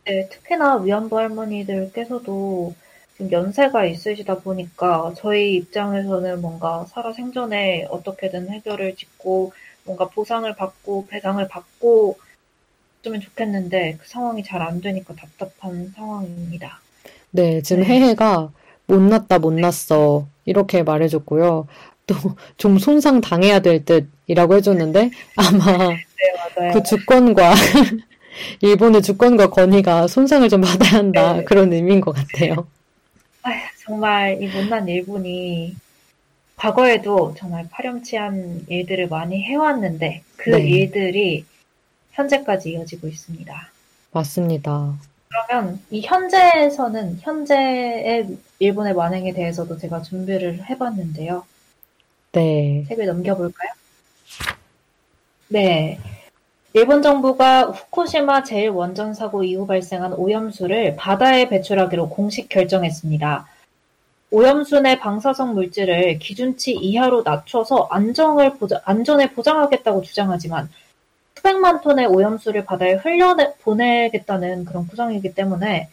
[0.05, 2.73] 네, 특히나 위안부 할머니들께서도
[3.19, 9.53] 좀 연세가 있으시다 보니까 저희 입장에서는 뭔가 살아 생전에 어떻게든 해결을 짓고
[9.83, 12.17] 뭔가 보상을 받고 배상을 받고
[13.03, 16.79] 줬으면 좋겠는데 그 상황이 잘 안 되니까 답답한 상황입니다.
[17.31, 17.89] 네, 지금 네.
[17.89, 18.51] 해해가
[18.87, 21.67] 못 났다 못 났어 이렇게 말해줬고요.
[22.07, 22.15] 또
[22.57, 25.89] 좀 손상 당해야 될 듯이라고 해줬는데 아마
[26.59, 27.53] 네, 그 주권과
[28.61, 31.43] 일본의 주권과 권위가 손상을 좀 받아야 한다 네.
[31.43, 32.67] 그런 의미인 것 같아요.
[33.43, 35.75] 아휴, 정말 이 못난 일본이
[36.55, 40.61] 과거에도 정말 파렴치한 일들을 많이 해왔는데 그 네.
[40.61, 41.45] 일들이
[42.11, 43.71] 현재까지 이어지고 있습니다.
[44.11, 44.97] 맞습니다.
[45.29, 51.45] 그러면 이 현재에서는 현재의 일본의 만행에 대해서도 제가 준비를 해봤는데요.
[52.33, 52.83] 네.
[52.89, 53.71] 책을 넘겨볼까요?
[55.47, 55.99] 네.
[56.73, 63.47] 일본 정부가 후쿠시마 제1원전 사고 이후 발생한 오염수를 바다에 배출하기로 공식 결정했습니다.
[64.29, 70.69] 오염수 내 방사성 물질을 기준치 이하로 낮춰서 안정을 보장, 안전에 보장하겠다고 주장하지만
[71.35, 75.89] 수백만 톤의 오염수를 바다에 흘려보내겠다는 그런 구상이기 때문에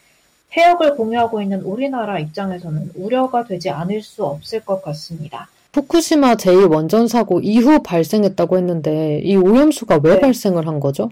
[0.55, 5.49] 해역을 공유하고 있는 우리나라 입장에서는 우려가 되지 않을 수 없을 것 같습니다.
[5.77, 10.19] 후쿠시마 제1원전 사고 이후 발생했다고 했는데 이 오염수가 왜 네.
[10.19, 11.11] 발생을 한 거죠?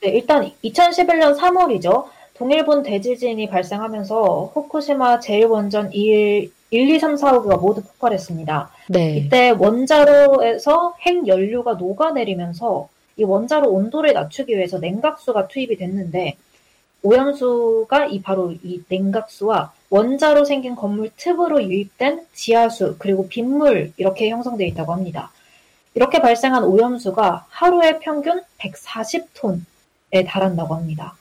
[0.00, 2.04] 네, 일단 2011년 3월이죠.
[2.34, 8.70] 동일본 대지진이 발생하면서 후쿠시마 제1원전 1, 1, 2, 3, 4, 5가 모두 폭발했습니다.
[8.90, 9.16] 네.
[9.16, 16.36] 이때 원자로에서 핵연료가 녹아내리면서 이 원자로 온도를 낮추기 위해서 냉각수가 투입이 됐는데
[17.02, 24.66] 오염수가 이 바로 이 냉각수와 원자로 생긴 건물 틈으로 유입된 지하수 그리고 빗물 이렇게 형성되어
[24.68, 25.30] 있다고 합니다.
[25.94, 31.14] 이렇게 발생한 오염수가 하루에 평균 140톤에 달한다고 합니다.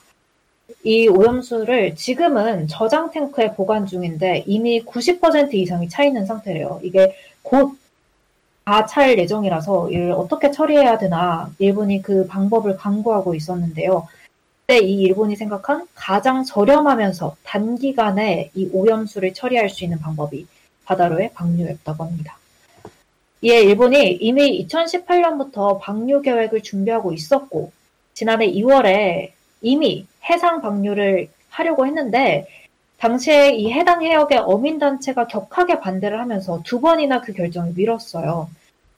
[0.84, 6.80] 이 오염수를 지금은 저장 탱크에 보관 중인데 이미 90% 이상이 차 있는 상태래요.
[6.84, 7.82] 이게 곧
[8.64, 14.08] 다 찰 예정이라서 이를 어떻게 처리해야 되나 일본이 그 방법을 강구하고 있었는데요.
[14.70, 20.48] 이 일본이 생각한 가장 저렴하면서 단기간에 이 오염수를 처리할 수 있는 방법이
[20.86, 22.38] 바다로의 방류였다고 합니다.
[23.42, 27.72] 이에 일본이 이미 2018년부터 방류 계획을 준비하고 있었고
[28.14, 32.48] 지난해 2월에 이미 해상 방류를 하려고 했는데
[32.98, 38.48] 당시에 이 해당 해역의 어민단체가 격하게 반대를 하면서 두 번이나 그 결정을 미뤘어요.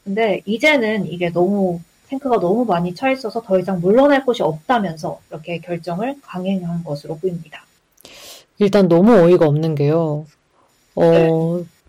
[0.04, 5.60] 근데 이제는 이게 너무 탱크가 너무 많이 차 있어서 더 이상 물러날 곳이 없다면서 이렇게
[5.60, 7.66] 결정을 강행한 것으로 보입니다.
[8.60, 10.26] 일단 너무 어이가 없는 게요.
[10.96, 11.30] 어, 네.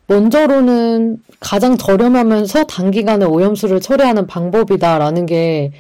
[0.07, 5.73] 먼저로는 가장 저렴하면서 단기간에 오염수를 처리하는 방법이다라는 게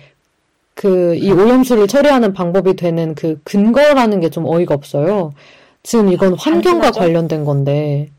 [0.74, 5.32] 그 이 오염수를 처리하는 방법이 되는 그 근거라는 게 좀 어이가 없어요.
[5.84, 6.90] 지금 이건 아, 환경과?
[6.90, 8.10] 관련된 건데.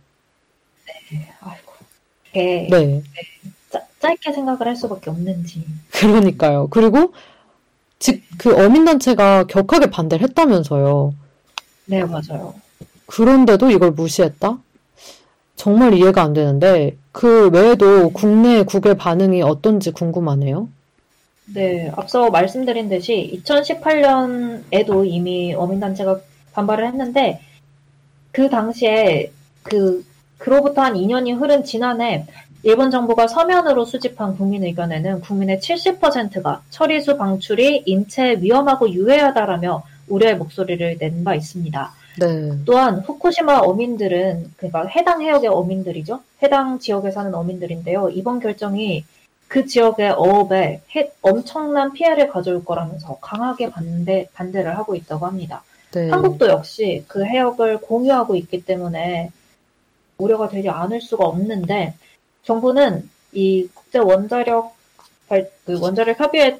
[1.11, 1.71] 네, 아이고.
[2.33, 2.67] 네.
[2.71, 3.03] 네.
[4.05, 5.65] 짜, 짧게 생각을 할 수밖에 없는지.
[5.91, 6.67] 그러니까요.
[6.69, 7.13] 그리고
[7.99, 11.13] 즉 그 어민단체가 격하게 반대를 했다면서요.
[11.85, 12.53] 네, 맞아요.
[13.07, 14.57] 그런데도 이걸 무시했다?
[15.55, 20.67] 정말 이해가 안 되는데 그 외에도 국내 국외 반응이 어떤지 궁금하네요.
[21.53, 26.19] 네, 앞서 말씀드린 듯이 2018년에도 이미 어민단체가
[26.53, 27.39] 반발을 했는데
[28.31, 29.31] 그 당시에
[29.63, 30.03] 그
[30.37, 32.25] 그로부터 한 2년이 흐른 지난해
[32.65, 40.97] 일본 정부가 서면으로 수집한 국민 의견에는 국민의 70%가 처리수 방출이 인체에 위험하고 유해하다라며 우려의 목소리를
[40.97, 41.93] 낸 바 있습니다.
[42.21, 42.51] 네.
[42.65, 46.21] 또한 후쿠시마 어민들은 그러니까 해당 해역의 어민들이죠.
[46.41, 48.09] 해당 지역에 사는 어민들인데요.
[48.09, 49.05] 이번 결정이
[49.47, 50.81] 그 지역의 어업에
[51.21, 55.63] 엄청난 피해를 가져올 거라면서 강하게 반대 반대를 하고 있다고 합니다.
[55.91, 56.09] 네.
[56.09, 59.29] 한국도 역시 그 해역을 공유하고 있기 때문에
[60.17, 61.93] 우려가 되지 않을 수가 없는데
[62.45, 64.75] 정부는 이 국제 원자력
[65.27, 66.59] 발, 그 원자력 협의회에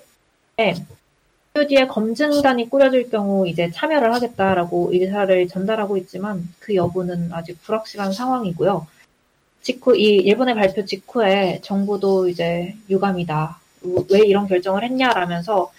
[1.68, 8.88] 뒤에 검증단이 꾸려질 경우 이제 참여를 하겠다라고 의사를 전달하고 있지만 그 여부는 아직 불확실한 상황이고요.
[9.62, 13.60] 직후 이 일본의 발표 직후에 정부도 이제 유감이다.
[14.12, 15.72] 왜 이런 결정을 했냐라면서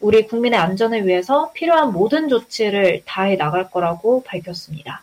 [0.00, 5.02] 우리 국민의 안전을 위해서 필요한 모든 조치를 다해 나갈 거라고 밝혔습니다.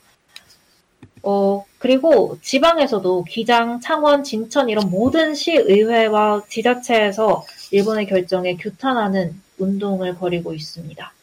[1.26, 10.54] 어, 그리고 지방에서도 기장, 창원, 진천 이런 모든 시의회와 지자체에서 일본의 결정에 규탄하는 운동을 벌이고
[10.54, 11.14] 있습니다.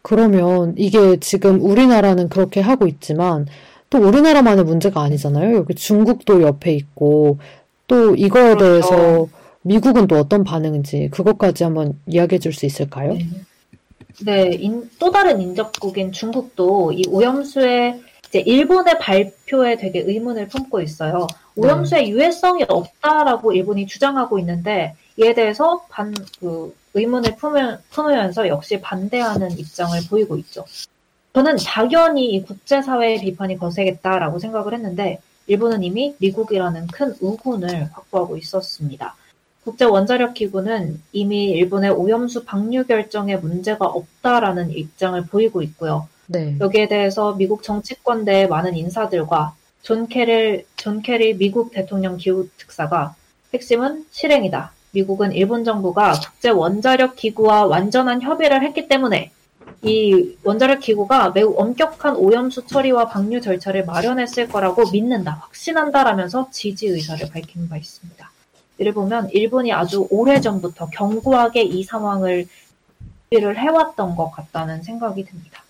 [0.00, 3.46] 그러면 이게 지금 우리나라는 그렇게 하고 있지만
[3.90, 5.54] 또 우리나라만의 문제가 아니잖아요.
[5.54, 7.38] 여기 중국도 옆에 있고
[7.86, 8.58] 또 이거에 그렇죠.
[8.58, 9.28] 대해서
[9.60, 13.12] 미국은 또 어떤 반응인지 그것까지 한번 이야기해 줄 수 있을까요?
[13.12, 13.28] 네,
[14.24, 18.00] 네 인, 또 다른 인접국인 중국도 이 오염수의
[18.32, 21.26] 이제 일본의 발표에 되게 의문을 품고 있어요.
[21.54, 22.08] 오염수의 네.
[22.08, 29.50] 유해성이 없다라고 일본이 주장하고 있는데 이에 대해서 반, 그, 의문을 품으, 품으면 서 역시 반대하는
[29.58, 30.64] 입장을 보이고 있죠.
[31.34, 39.14] 저는 당연히 이 국제사회의 비판이 거세겠다라고 생각을 했는데, 일본은 이미 미국이라는 큰 우군을 확보하고 있었습니다.
[39.64, 46.08] 국제원자력기구는 이미 일본의 오염수 방류 결정에 문제가 없다라는 입장을 보이고 있고요.
[46.32, 46.56] 네.
[46.60, 53.14] 여기에 대해서 미국 정치권 내 많은 인사들과 존 케리, 존 케리 미국 대통령 기후 특사가
[53.52, 54.72] 핵심은 실행이다.
[54.92, 59.30] 미국은 일본 정부가 국제 원자력 기구와 완전한 협의를 했기 때문에
[59.82, 67.28] 이 원자력 기구가 매우 엄격한 오염수 처리와 방류 절차를 마련했을 거라고 믿는다, 확신한다라면서 지지 의사를
[67.30, 68.30] 밝힌 바 있습니다.
[68.78, 72.46] 이를 보면 일본이 아주 오래 전부터 견고하게 이 상황을
[73.30, 75.61] 를 해왔던 것 같다는 생각이 듭니다.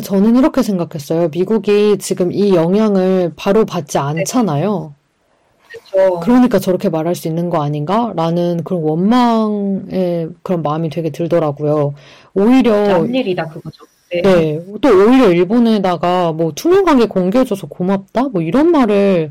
[0.00, 1.28] 저는 이렇게 생각했어요.
[1.28, 4.94] 미국이 지금 이 영향을 바로 받지 않잖아요.
[5.68, 6.20] 그쵸.
[6.20, 11.94] 그러니까 저렇게 말할 수 있는 거 아닌가라는 그런 원망의 그런 마음이 되게 들더라고요.
[12.34, 13.84] 오히려 일이다 그거죠.
[14.10, 14.20] 네.
[14.22, 14.60] 네.
[14.80, 19.30] 또 오히려 일본에다가 뭐 투명 관계 공개해줘서 고맙다 뭐 이런 말을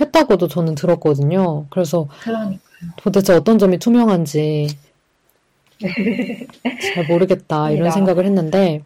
[0.00, 1.64] 했다고도 저는 들었거든요.
[1.70, 2.58] 그래서 그러니까요.
[2.96, 4.68] 도대체 어떤 점이 투명한지
[6.94, 8.82] 잘 모르겠다 이런 생각을 했는데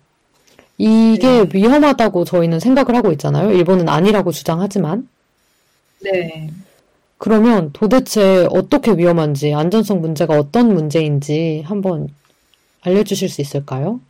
[0.84, 1.48] 이게 네.
[1.52, 3.52] 위험하다고 저희는 생각을 하고 있잖아요.
[3.52, 5.08] 일본은 아니라고 주장하지만.
[6.00, 6.50] 네.
[7.18, 12.08] 그러면 도대체 어떻게 위험한지, 안전성 문제가 어떤 문제인지 한번
[12.80, 14.00] 알려주실 수 있을까요?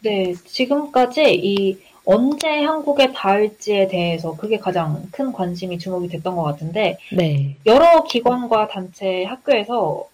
[0.00, 6.98] 네, 지금까지 이 언제 한국에 닿을지에 대해서 그게 가장 큰 관심이 주목이 됐던 것 같은데,
[7.12, 7.54] 네.
[7.66, 10.08] 여러 기관과 단체, 학교에서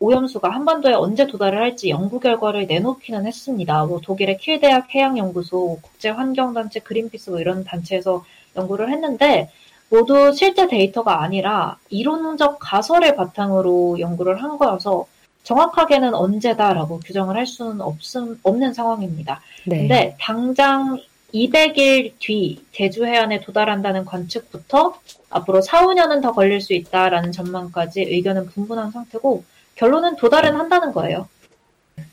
[0.00, 3.84] 오염수가 한반도에 언제 도달을 할지 연구 결과를 내놓기는 했습니다.
[3.84, 8.24] 뭐 독일의 킬 대학 해양연구소, 국제환경단체 그린피스 뭐 이런 단체에서
[8.56, 9.50] 연구를 했는데
[9.90, 15.06] 모두 실제 데이터가 아니라 이론적 가설을 바탕으로 연구를 한 거여서
[15.42, 19.42] 정확하게는 언제다라고 규정을 할 수는 없음, 없는 상황입니다.
[19.66, 19.78] 네.
[19.78, 20.98] 근데 당장
[21.34, 24.94] 200일 뒤 제주 해안에 도달한다는 관측부터
[25.28, 29.44] 앞으로 4, 5년은 더 걸릴 수 있다라는 전망까지 의견은 분분한 상태고
[29.80, 31.26] 결론은 도달은 한다는 거예요.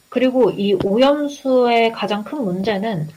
[0.07, 3.09] 그리고 이 오염수의 가장 큰 문제는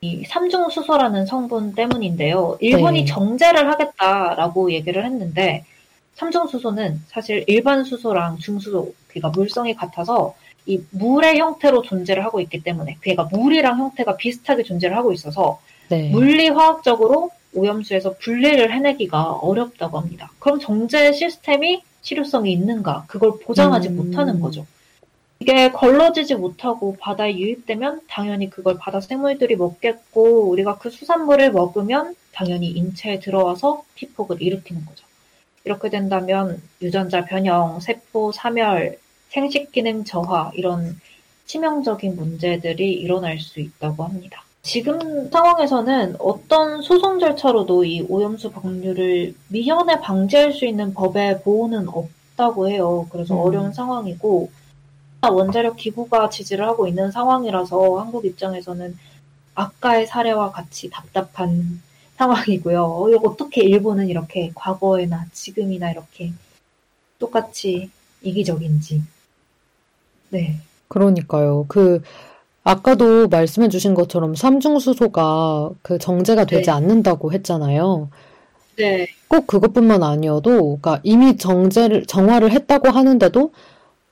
[0.00, 2.56] 이 삼중 수소라는 성분 때문인데요.
[2.60, 3.04] 일본이 네.
[3.04, 5.66] 정제를 하겠다라고 얘기를 했는데
[6.14, 12.62] 삼중 수소는 사실 일반 수소랑 중수소, 그러니까 물성이 같아서 이 물의 형태로 존재를 하고 있기
[12.62, 15.60] 때문에 그러니까 물이랑 형태가 비슷하게 존재를 하고 있어서
[15.90, 16.08] 네.
[16.08, 20.30] 물리화학적으로 오염수에서 분리를 해내기가 어렵다고 합니다.
[20.38, 23.04] 그럼 정제 시스템이 실효성이 있는가?
[23.08, 23.96] 그걸 보장하지 음.
[23.96, 24.64] 못하는 거죠.
[25.40, 32.68] 이게 걸러지지 못하고 바다에 유입되면 당연히 그걸 바다 생물들이 먹겠고 우리가 그 수산물을 먹으면 당연히
[32.68, 35.04] 인체에 들어와서 피폭을 일으키는 거죠.
[35.64, 38.98] 이렇게 된다면 유전자 변형, 세포 사멸,
[39.30, 40.98] 생식 기능 저하 이런
[41.46, 44.44] 치명적인 문제들이 일어날 수 있다고 합니다.
[44.66, 52.68] 지금 상황에서는 어떤 소송 절차로도 이 오염수 방류를 미연에 방지할 수 있는 법의 보호는 없다고
[52.68, 53.06] 해요.
[53.12, 53.40] 그래서 음.
[53.46, 54.50] 어려운 상황이고
[55.22, 58.98] 원자력 기구가 지지를 하고 있는 상황이라서 한국 입장에서는
[59.54, 61.80] 아까의 사례와 같이 답답한
[62.16, 62.82] 상황이고요.
[62.82, 66.32] 어, 어떻게 일본은 이렇게 과거에나 지금이나 이렇게
[67.20, 67.88] 똑같이
[68.20, 69.04] 이기적인지.
[70.30, 70.56] 네.
[70.88, 71.66] 그러니까요.
[71.68, 72.02] 그
[72.66, 76.70] 아까도 말씀해 주신 것처럼 삼중수소가 그 정제가 되지 네.
[76.72, 78.08] 않는다고 했잖아요.
[78.76, 79.06] 네.
[79.28, 83.52] 꼭 그것뿐만 아니어도 그러니까 이미 정제를 정화를 했다고 하는데도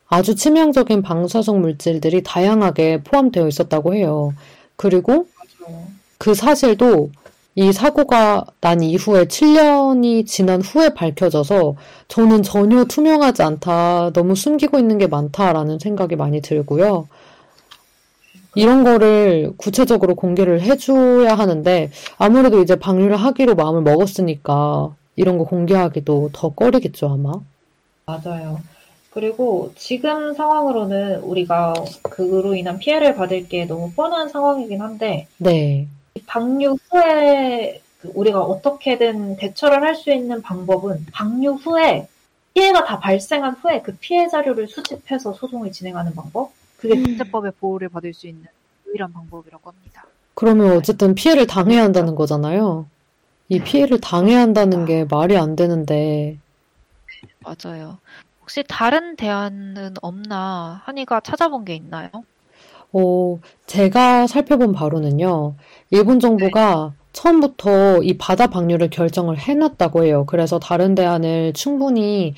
[0.06, 4.32] 아주 치명적인 방사성 물질들이 다양하게 포함되어 있었다고 해요.
[4.76, 5.26] 그리고
[6.18, 7.10] 그 사실도
[7.56, 11.74] 이 사고가 난 이후에 7년이 지난 후에 밝혀져서
[12.06, 17.08] 저는 전혀 투명하지 않다, 너무 숨기고 있는 게 많다라는 생각이 많이 들고요.
[18.54, 26.30] 이런 거를 구체적으로 공개를 해줘야 하는데 아무래도 이제 방류를 하기로 마음을 먹었으니까 이런 거 공개하기도
[26.32, 27.32] 더 꺼리겠죠, 아마.
[28.06, 28.60] 맞아요.
[29.10, 35.86] 그리고 지금 상황으로는 우리가 그로 인한 피해를 받을 게 너무 뻔한 상황이긴 한데 네.
[36.26, 42.08] 방류 후에 그 우리가 어떻게든 대처를 할 수 있는 방법은 방류 후에
[42.54, 46.52] 피해가 다 발생한 후에 그 피해 자료를 수집해서 소송을 진행하는 방법?
[46.84, 47.56] 그게 국제법의 음.
[47.60, 48.44] 보호를 받을 수 있는
[48.86, 50.04] 유일한 방법이라고 합니다.
[50.34, 52.86] 그러면 어쨌든 피해를 당해야 한다는 거잖아요.
[53.48, 56.38] 이 피해를 당해야 한다는 게 말이 안 되는데.
[57.40, 57.98] 맞아요.
[58.42, 62.10] 혹시 다른 대안은 없나 한이가 찾아본 게 있나요?
[62.92, 65.54] 어, 제가 살펴본 바로는요.
[65.90, 67.04] 일본 정부가 네.
[67.12, 70.24] 처음부터 이 바다 방류를 결정을 해놨다고 해요.
[70.26, 72.34] 그래서 다른 대안을 충분히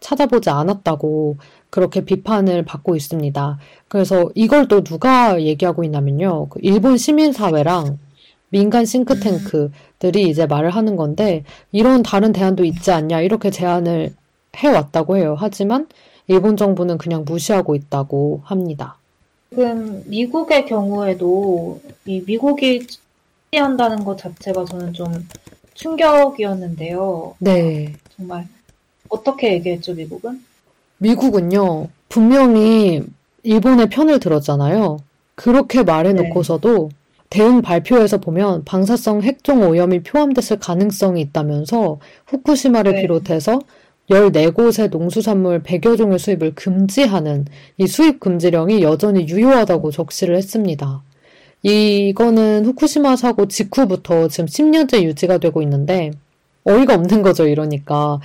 [0.00, 1.36] 찾아보지 않았다고
[1.74, 3.58] 그렇게 비판을 받고 있습니다.
[3.88, 6.46] 그래서 이걸 또 누가 얘기하고 있냐면요.
[6.48, 7.98] 그 일본 시민사회랑
[8.50, 14.14] 민간 싱크탱크들이 이제 말을 하는 건데 이런 다른 대안도 있지 않냐 이렇게 제안을
[14.54, 15.34] 해왔다고 해요.
[15.36, 15.88] 하지만
[16.28, 18.96] 일본 정부는 그냥 무시하고 있다고 합니다.
[19.50, 22.86] 지금 미국의 경우에도 이 미국이
[23.52, 25.28] 한다는 것 자체가 저는 좀
[25.74, 27.34] 충격이었는데요.
[27.40, 27.94] 네.
[28.16, 28.46] 정말
[29.08, 30.53] 어떻게 얘기했죠, 미국은?
[30.98, 33.02] 미국은요, 분명히
[33.42, 34.98] 일본의 편을 들었잖아요.
[35.34, 36.96] 그렇게 말해놓고서도 네.
[37.30, 43.00] 대응 발표에서 보면 방사성 핵종 오염이 포함됐을 가능성이 있다면서 후쿠시마를 네.
[43.02, 43.60] 비롯해서
[44.10, 47.46] 14곳의 농수산물 100여 종의 수입을 금지하는
[47.78, 51.02] 이 수입 금지령이 여전히 유효하다고 적시를 했습니다.
[51.62, 56.12] 이거는 후쿠시마 사고 직후부터 지금 10년째 유지가 되고 있는데
[56.64, 58.20] 어이가 없는 거죠, 이러니까.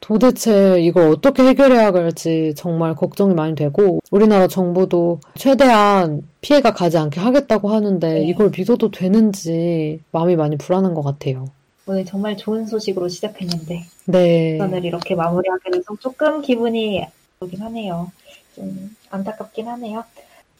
[0.00, 7.20] 도대체 이걸 어떻게 해결해야 할지 정말 걱정이 많이 되고 우리나라 정부도 최대한 피해가 가지 않게
[7.20, 8.22] 하겠다고 하는데 네.
[8.22, 11.46] 이걸 믿어도 되는지 마음이 많이 불안한 것 같아요.
[11.86, 14.58] 오늘 정말 좋은 소식으로 시작했는데 네.
[14.60, 17.04] 오늘 이렇게 마무리하게 돼서 조금 기분이
[17.40, 18.10] 오긴 하네요.
[18.54, 20.04] 좀 안타깝긴 하네요.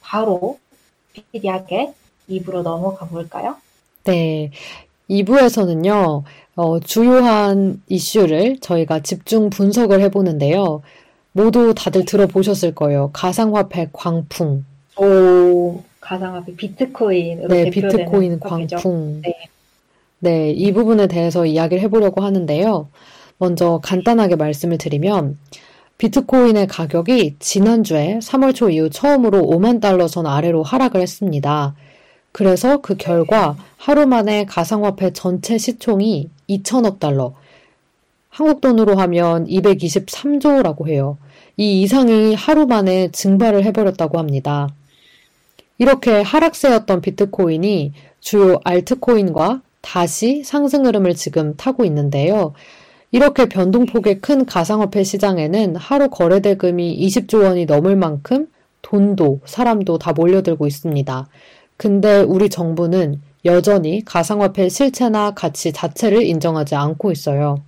[0.03, 0.59] 바로
[1.13, 1.93] PD하게
[2.29, 3.57] 2부로 넘어가 볼까요?
[4.05, 4.51] 네.
[5.11, 6.23] 2부에서는요,
[6.57, 10.83] 어, 주요한 이슈를 저희가 집중 분석을 해보는데요.
[11.33, 13.11] 모두 다들 들어보셨을 거예요.
[13.13, 14.65] 가상화폐 광풍.
[14.97, 19.23] 오, 가상화폐 비트코인으로 네, 비트코인 광풍.
[19.23, 19.35] 네.
[20.21, 22.89] 네, 이 부분에 대해서 이야기를 해보려고 하는데요.
[23.39, 25.39] 먼저 간단하게 말씀을 드리면,
[25.99, 31.75] 비트코인의 가격이 지난주에 3월 초 이후 처음으로 5만 달러 선 아래로 하락을 했습니다.
[32.33, 37.35] 그래서 그 결과 하루 만에 가상화폐 전체 시총이 2천억 달러,
[38.29, 41.19] 한국 돈으로 하면 223조라고 해요.
[41.57, 44.69] 이 이상이 하루 만에 증발을 해버렸다고 합니다.
[45.79, 52.53] 이렇게 하락세였던 비트코인이 주요 알트코인과 다시 상승 흐름을 지금 타고 있는데요.
[53.13, 58.47] 이렇게 변동폭의 큰 가상화폐 시장에는 하루 거래 대금이 20조 원이 넘을 만큼
[58.83, 61.29] 돈도 사람도 다 몰려들고 있습니다.
[61.81, 67.63] 근데 우리 정부는 여전히 가상화폐 실체나 가치 자체를 인정하지 않고 있어요.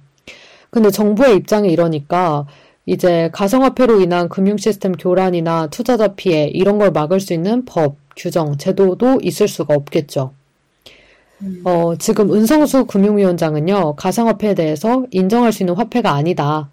[0.69, 2.47] 근데 정부의 입장이 이러니까
[2.85, 8.59] 이제 가상화폐로 인한 금융 시스템 교란이나 투자자 피해 이런 걸 막을 수 있는 법, 규정,
[8.59, 10.35] 제도도 있을 수가 없겠죠.
[11.41, 11.63] 음.
[11.65, 16.69] 어, 지금 은성수 금융위원장은요, 가상화폐에 대해서 인정할 수 있는 화폐가 아니다.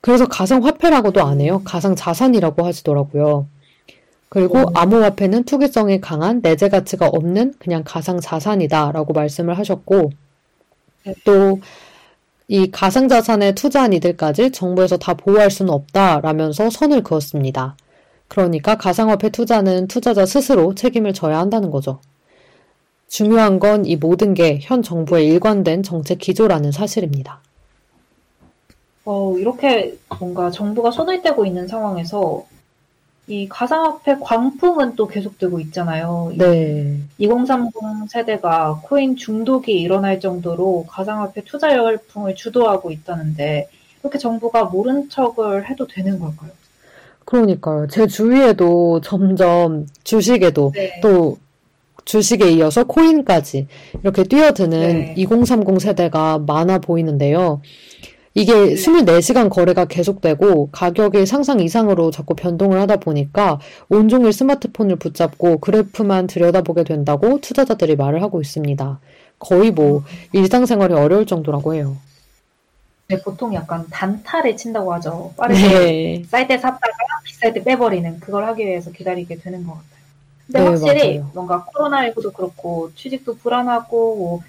[0.00, 1.60] 그래서 가상화폐라고도 안 해요.
[1.66, 3.48] 가상자산이라고 하시더라고요.
[4.32, 4.70] 그리고 오.
[4.74, 10.10] 암호화폐는 투기성이 강한 내재 가치가 없는 그냥 가상 자산이다라고 말씀을 하셨고,
[11.04, 11.14] 네.
[11.24, 17.76] 또이 가상 자산에 투자한 이들까지 정부에서 다 보호할 수는 없다라면서 선을 그었습니다.
[18.28, 22.00] 그러니까 가상화폐 투자는 투자자 스스로 책임을 져야 한다는 거죠.
[23.08, 27.40] 중요한 건 이 모든 게 현 정부의 일관된 정책 기조라는 사실입니다.
[29.04, 32.46] 어, 이렇게 뭔가 정부가 손을 떼고 있는 상황에서
[33.28, 36.32] 이 가상화폐 광풍은 또 계속되고 있잖아요.
[36.36, 36.98] 네.
[37.18, 37.72] 2030
[38.08, 43.68] 세대가 코인 중독이 일어날 정도로 가상화폐 투자 열풍을 주도하고 있다는데
[44.02, 46.50] 이렇게 정부가 모른 척을 해도 되는 걸까요?
[47.24, 47.86] 그러니까요.
[47.86, 51.00] 제 주위에도 점점 주식에도 네.
[51.00, 51.38] 또
[52.04, 53.68] 주식에 이어서 코인까지
[54.02, 55.14] 이렇게 뛰어드는 네.
[55.16, 57.62] 2030 세대가 많아 보이는데요.
[58.34, 58.74] 이게 네.
[58.74, 63.60] 24시간 거래가 계속되고 가격이 상상 이상으로 자꾸 변동을 하다 보니까
[63.90, 69.00] 온종일 스마트폰을 붙잡고 그래프만 들여다보게 된다고 투자자들이 말을 하고 있습니다.
[69.38, 70.04] 거의 뭐 음.
[70.32, 71.96] 일상생활이 어려울 정도라고 해요.
[73.08, 75.34] 네, 보통 약간 단타를 친다고 하죠.
[75.36, 76.22] 빠르게 네.
[76.28, 76.92] 쌀 때 샀다가
[77.24, 79.92] 비쌀 때 빼버리는 그걸 하기 위해서 기다리게 되는 것 같아요.
[80.46, 81.30] 근데 네, 확실히 맞아요.
[81.34, 84.42] 뭔가 코로나19도 그렇고 취직도 불안하고 뭐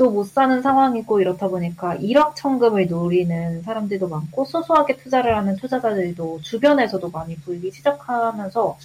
[0.00, 6.40] 또 못 사는 상황이고 이렇다 보니까 1억 천금을 노리는 사람들도 많고 소소하게 투자를 하는 투자자들도
[6.40, 8.78] 주변에서도 많이 보이기 시작하면서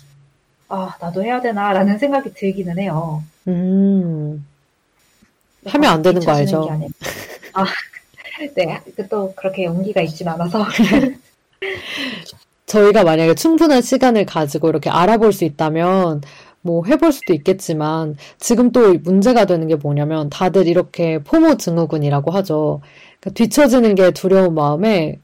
[0.67, 3.23] 아 나도 해야 되나라는 생각이 들기는 해요.
[3.47, 4.45] 음
[5.65, 6.69] 하면 안 되는 거 알죠?
[7.53, 7.63] 아
[8.53, 10.65] 네, 그또 그렇게 용기가 있진 않아서.
[12.65, 16.23] 저희가 만약에 충분한 시간을 가지고 이렇게 알아볼 수 있다면
[16.65, 22.81] 뭐 해볼 수도 있겠지만 지금 또 문제가 되는 게 뭐냐면 다들 이렇게 포모 증후군이라고 하죠.
[23.19, 25.19] 그러니까 뒤처지는 게 두려운 마음에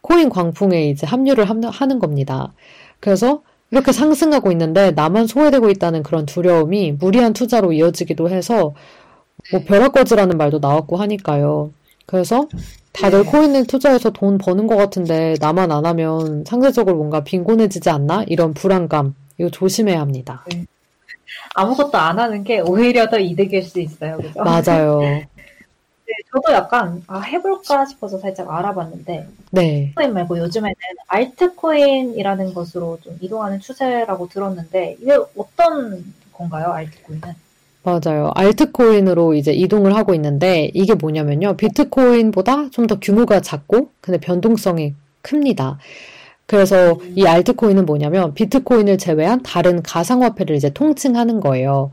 [0.00, 2.54] 코인 광풍에 이제 합류를 하는 겁니다.
[2.98, 8.72] 그래서 이렇게 상승하고 있는데 나만 소외되고 있다는 그런 두려움이 무리한 투자로 이어지기도 해서
[9.52, 11.72] 뭐 벼락거지라는 말도 나왔고 하니까요.
[12.06, 12.48] 그래서
[12.92, 13.30] 다들 네.
[13.30, 18.24] 코인을 투자해서 돈 버는 것 같은데 나만 안 하면 상대적으로 뭔가 빈곤해지지 않나?
[18.28, 20.46] 이런 불안감 이거 조심해야 합니다.
[20.50, 20.64] 네.
[21.54, 24.18] 아무것도 안 하는 게 오히려 더 이득일 수 있어요.
[24.18, 24.42] 그죠?
[24.42, 25.00] 맞아요.
[26.06, 29.92] 네, 저도 약간 아, 해볼까 싶어서 살짝 알아봤는데 네.
[29.96, 30.74] 코인 말고 요즘에는
[31.08, 36.68] 알트코인이라는 것으로 좀 이동하는 추세라고 들었는데 이게 어떤 건가요?
[36.72, 37.34] 알트코인은?
[37.82, 38.32] 맞아요.
[38.34, 41.56] 알트코인으로 이제 이동을 하고 있는데 이게 뭐냐면요.
[41.56, 45.78] 비트코인보다 좀 더 규모가 작고 근데 변동성이 큽니다.
[46.46, 51.90] 그래서 이 알트코인은 뭐냐면 비트코인을 제외한 다른 가상화폐를 이제 통칭하는 거예요.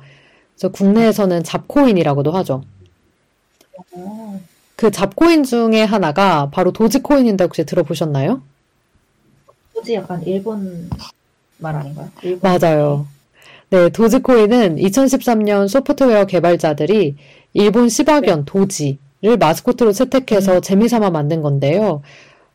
[0.53, 2.63] 그래서 국내에서는 잡코인이라고도 하죠.
[4.75, 8.41] 그 잡코인 중에 하나가 바로 도지코인인데 혹시 들어보셨나요?
[9.73, 10.89] 도지 약간 일본
[11.57, 12.09] 말 아닌가요?
[12.21, 13.07] 일본 맞아요.
[13.71, 17.15] 네, 도지코인은 2013년 소프트웨어 개발자들이
[17.53, 18.45] 일본 시바견 네.
[18.45, 20.61] 도지를 마스코트로 채택해서 음.
[20.61, 22.03] 재미삼아 만든 건데요.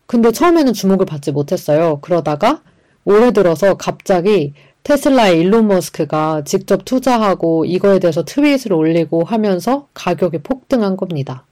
[0.08, 1.98] 근데 처음에는 주목을 받지 못했어요.
[2.00, 2.62] 그러다가
[3.04, 10.96] 올해 들어서 갑자기 테슬라의 일론 머스크가 직접 투자하고 이거에 대해서 트윗을 올리고 하면서 가격이 폭등한
[10.96, 11.44] 겁니다.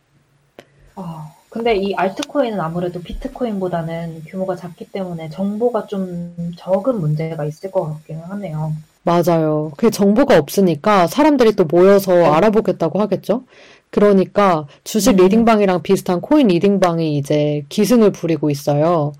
[0.94, 7.84] 아, 근데 이 알트코인은 아무래도 비트코인보다는 규모가 작기 때문에 정보가 좀 적은 문제가 있을 것
[7.84, 8.72] 같기는 하네요.
[9.02, 9.70] 맞아요.
[9.76, 12.24] 그 정보가 없으니까 사람들이 또 모여서 네.
[12.24, 13.44] 알아보겠다고 하겠죠?
[13.90, 15.16] 그러니까 주식 음.
[15.16, 19.12] 리딩방이랑 비슷한 코인 리딩방이 이제 기승을 부리고 있어요.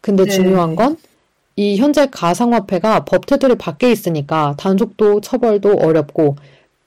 [0.00, 0.30] 근데 네.
[0.30, 0.96] 중요한 건
[1.60, 6.36] 이 현재 가상화폐가 법 테두리 밖에 있으니까 단속도 처벌도 어렵고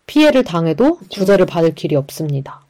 [0.07, 1.21] 피해를 당해도 그쵸.
[1.21, 2.61] 구제를 받을 길이 없습니다.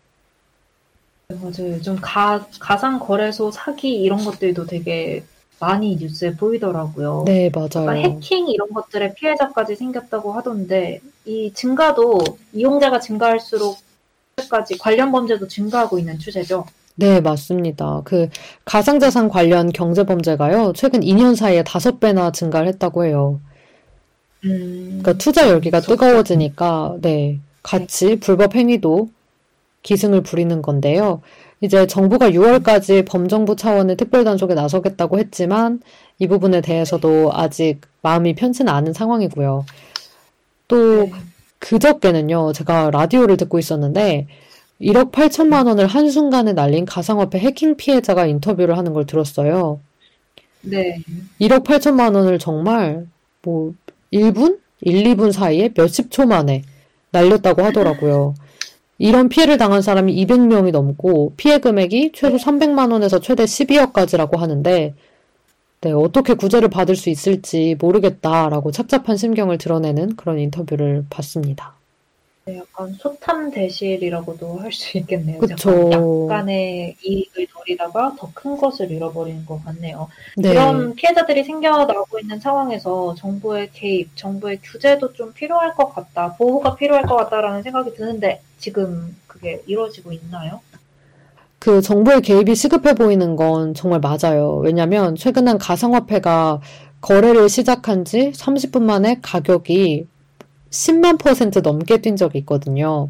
[1.29, 1.81] 맞아요.
[1.81, 5.23] 좀 가, 가상 거래소 사기 이런 것들도 되게
[5.61, 7.23] 많이 뉴스에 보이더라고요.
[7.25, 7.91] 네, 맞아요.
[7.91, 12.19] 해킹 이런 것들의 피해자까지 생겼다고 하던데 이 증가도
[12.51, 13.77] 이용자가 증가할수록
[14.49, 16.65] 까지 관련 범죄도 증가하고 있는 추세죠.
[16.95, 18.01] 네, 맞습니다.
[18.03, 18.29] 그
[18.65, 23.39] 가상자산 관련 경제 범죄가요, 최근 2년 사이에 5배나 증가를 했다고 해요.
[24.45, 28.19] 음, 그러니까 투자 열기가 뜨거워지니까, 네, 같이 네.
[28.19, 29.09] 불법 행위도
[29.83, 31.21] 기승을 부리는 건데요.
[31.61, 35.81] 이제 정부가 6월까지 범정부 차원의 특별단속에 나서겠다고 했지만,
[36.19, 39.65] 이 부분에 대해서도 아직 마음이 편치는 않은 상황이고요.
[40.67, 41.13] 또, 네.
[41.63, 44.27] 그저께는요, 제가 라디오를 듣고 있었는데,
[44.81, 49.79] 1억 8천만 원을 한순간에 날린 가상화폐 해킹 피해자가 인터뷰를 하는 걸 들었어요.
[50.61, 50.99] 네.
[51.39, 53.07] 1억 8천만 원을 정말
[53.41, 53.73] 뭐
[54.11, 54.59] 1분?
[54.81, 56.63] 1, 2분 사이에 몇십 초 만에
[57.11, 58.35] 날렸다고 하더라고요.
[58.97, 64.93] 이런 피해를 당한 사람이 200명이 넘고 피해 금액이 최소 300만 원에서 최대 12억까지라고 하는데
[65.83, 71.73] 네, 어떻게 구제를 받을 수 있을지 모르겠다라고 착잡한 심경을 드러내는 그런 인터뷰를 봤습니다.
[72.45, 75.39] 네, 약간 소탐 대실이라고도 할 수 있겠네요.
[75.39, 75.89] 그쵸.
[76.27, 80.09] 약간의 이익을 노리다가 더 큰 것을 잃어버리는 것 같네요.
[80.37, 80.51] 네.
[80.51, 87.03] 이런 피해자들이 생겨나고 있는 상황에서 정부의 개입, 정부의 규제도 좀 필요할 것 같다, 보호가 필요할
[87.05, 90.61] 것 같다라는 생각이 드는데 지금 그게 이루어지고 있나요?
[91.63, 94.57] 그 정부의 개입이 시급해 보이는 건 정말 맞아요.
[94.57, 96.59] 왜냐면 최근엔 가상화폐가
[96.99, 100.05] 거래를 시작한 지 30분 만에 가격이
[100.69, 103.07] 10만 퍼센트 넘게 뛴 적이 있거든요.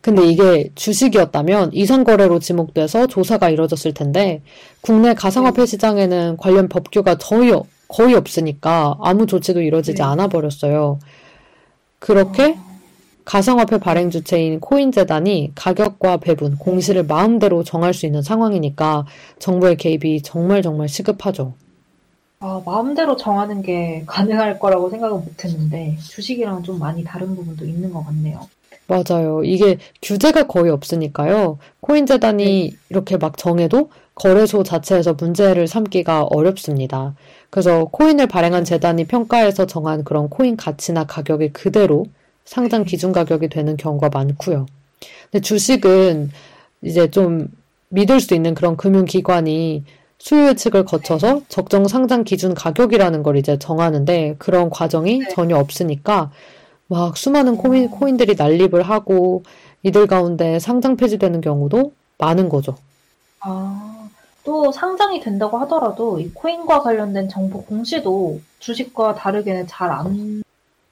[0.00, 4.40] 근데 이게 주식이었다면 이상 거래로 지목돼서 조사가 이뤄졌을 텐데
[4.80, 5.66] 국내 가상화폐 네.
[5.66, 7.52] 시장에는 관련 법규가 거의
[7.86, 10.02] 거의 없으니까 아무 조치도 이뤄지지 네.
[10.04, 11.00] 않아 버렸어요.
[11.98, 12.67] 그렇게 어.
[13.28, 19.04] 가상화폐 발행 주체인 코인재단이 가격과 배분, 공시를 마음대로 정할 수 있는 상황이니까
[19.38, 21.52] 정부의 개입이 정말 정말 시급하죠.
[22.40, 27.92] 아, 마음대로 정하는 게 가능할 거라고 생각은 못 했는데, 주식이랑 좀 많이 다른 부분도 있는
[27.92, 28.48] 것 같네요.
[28.86, 29.44] 맞아요.
[29.44, 31.58] 이게 규제가 거의 없으니까요.
[31.80, 32.76] 코인재단이 네.
[32.88, 37.14] 이렇게 막 정해도 거래소 자체에서 문제를 삼기가 어렵습니다.
[37.50, 42.06] 그래서 코인을 발행한 재단이 평가해서 정한 그런 코인 가치나 가격이 그대로
[42.48, 44.64] 상장 기준 가격이 되는 경우가 많고요.
[45.30, 46.30] 근데 주식은
[46.80, 47.48] 이제 좀
[47.90, 49.84] 믿을 수 있는 그런 금융기관이
[50.18, 55.28] 수요 예측을 거쳐서 적정 상장 기준 가격이라는 걸 이제 정하는데 그런 과정이 네.
[55.28, 56.30] 전혀 없으니까
[56.86, 57.90] 막 수많은 코인, 음.
[57.90, 59.42] 코인들이 난립을 하고
[59.82, 62.78] 이들 가운데 상장 폐지되는 경우도 많은 거죠.
[63.40, 64.08] 아,
[64.42, 70.42] 또 상장이 된다고 하더라도 이 코인과 관련된 정보 공시도 주식과 다르게는 잘 안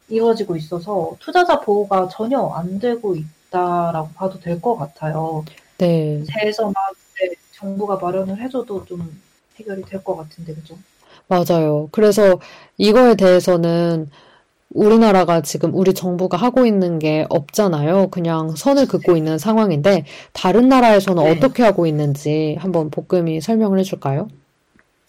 [0.08, 5.44] 이루어지고 있어서 투자자 보호가 전혀 안 되고 있다라고 봐도 될 것 같아요.
[5.78, 6.22] 네.
[6.28, 6.74] 대해서 막
[7.20, 9.20] 네, 정부가 마련을 해줘도 좀
[9.58, 10.76] 해결이 될 것 같은데, 그죠?
[11.28, 11.88] 맞아요.
[11.92, 12.38] 그래서
[12.78, 14.10] 이거에 대해서는
[14.70, 18.08] 우리나라가 지금 우리 정부가 하고 있는 게 없잖아요.
[18.10, 19.18] 그냥 선을 긋고 네.
[19.18, 21.30] 있는 상황인데 다른 나라에서는 네.
[21.30, 24.28] 어떻게 하고 있는지 한번 복금이 설명을 해줄까요?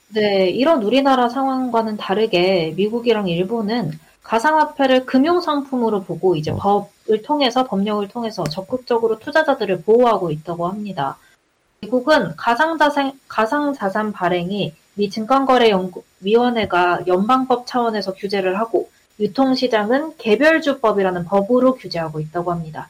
[0.09, 3.91] 네, 이런 우리나라 상황과는 다르게 미국이랑 일본은
[4.27, 11.17] 가상화폐를 금융상품으로 보고 이제 법을 통해서 법령을 통해서 적극적으로 투자자들을 보호하고 있다고 합니다.
[11.79, 22.51] 미국은 가상자산, 가상자산 발행이 미 증권거래위원회가 연방법 차원에서 규제를 하고 유통시장은 개별주법이라는 법으로 규제하고 있다고
[22.51, 22.89] 합니다.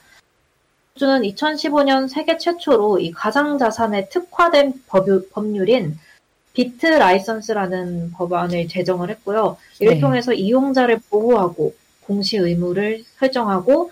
[0.95, 5.99] 호주는 2015년 세계 최초로 이 가상자산에 특화된 법률인
[6.57, 9.57] 비트 라이선스라는 법안을 제정을 했고요.
[9.79, 9.99] 이를 네.
[9.99, 13.91] 통해서 이용자를 보호하고 공시 의무를 설정하고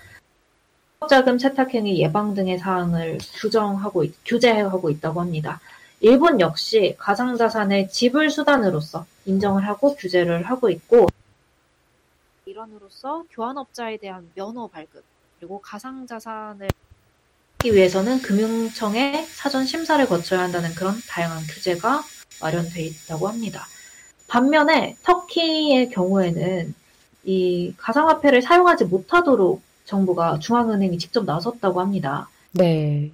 [1.08, 5.60] 자금 세탁행위 예방 등의 사항을 규정하고 규제하고 있다고 합니다.
[6.00, 11.06] 일본 역시 가상자산의 지불 수단으로서 인정을 하고 규제를 하고 있고
[12.48, 15.04] 일원으로서 교환업자에 대한 면허 발급
[15.38, 16.70] 그리고 가상자산을
[17.60, 22.04] 하기 위해서는 금융청의 사전 심사를 거쳐야 한다는 그런 다양한 규제가
[22.46, 23.66] 마련돼 있다고 합니다.
[24.28, 26.74] 반면에 터키의 경우에는
[27.24, 32.28] 이 가상화폐를 사용하지 못하도록 정부가 중앙은행이 직접 나섰다고 합니다.
[32.52, 33.12] 네.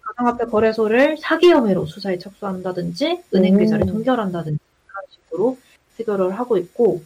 [0.00, 5.58] 가상화폐 거래소를 사기 혐의로 수사에 착수한다든지 은행 계좌를 동결한다든지 그런 식으로
[5.98, 7.02] 해결을 하고 있고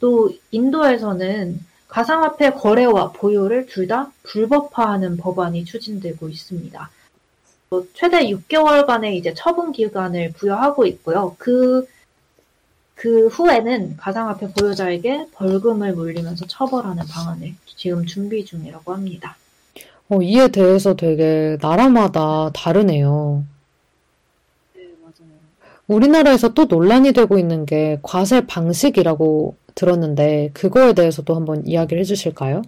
[0.00, 6.90] 또 인도에서는 가상화폐 거래와 보유를 둘 다 불법화하는 법안이 추진되고 있습니다.
[7.94, 11.34] 최대 6개월간의 이제 처분 기간을 부여하고 있고요.
[11.38, 11.86] 그,
[12.94, 19.36] 그 후에는 가상화폐 보유자에게 벌금을 물리면서 처벌하는 방안을 지금 준비 중이라고 합니다.
[20.08, 23.44] 어, 이에 대해서 되게 나라마다 다르네요.
[24.74, 25.30] 네, 맞아요.
[25.88, 32.62] 우리나라에서 또 논란이 되고 있는 게 과세 방식이라고 들었는데 그거에 대해서도 한번 이야기를 해주실까요?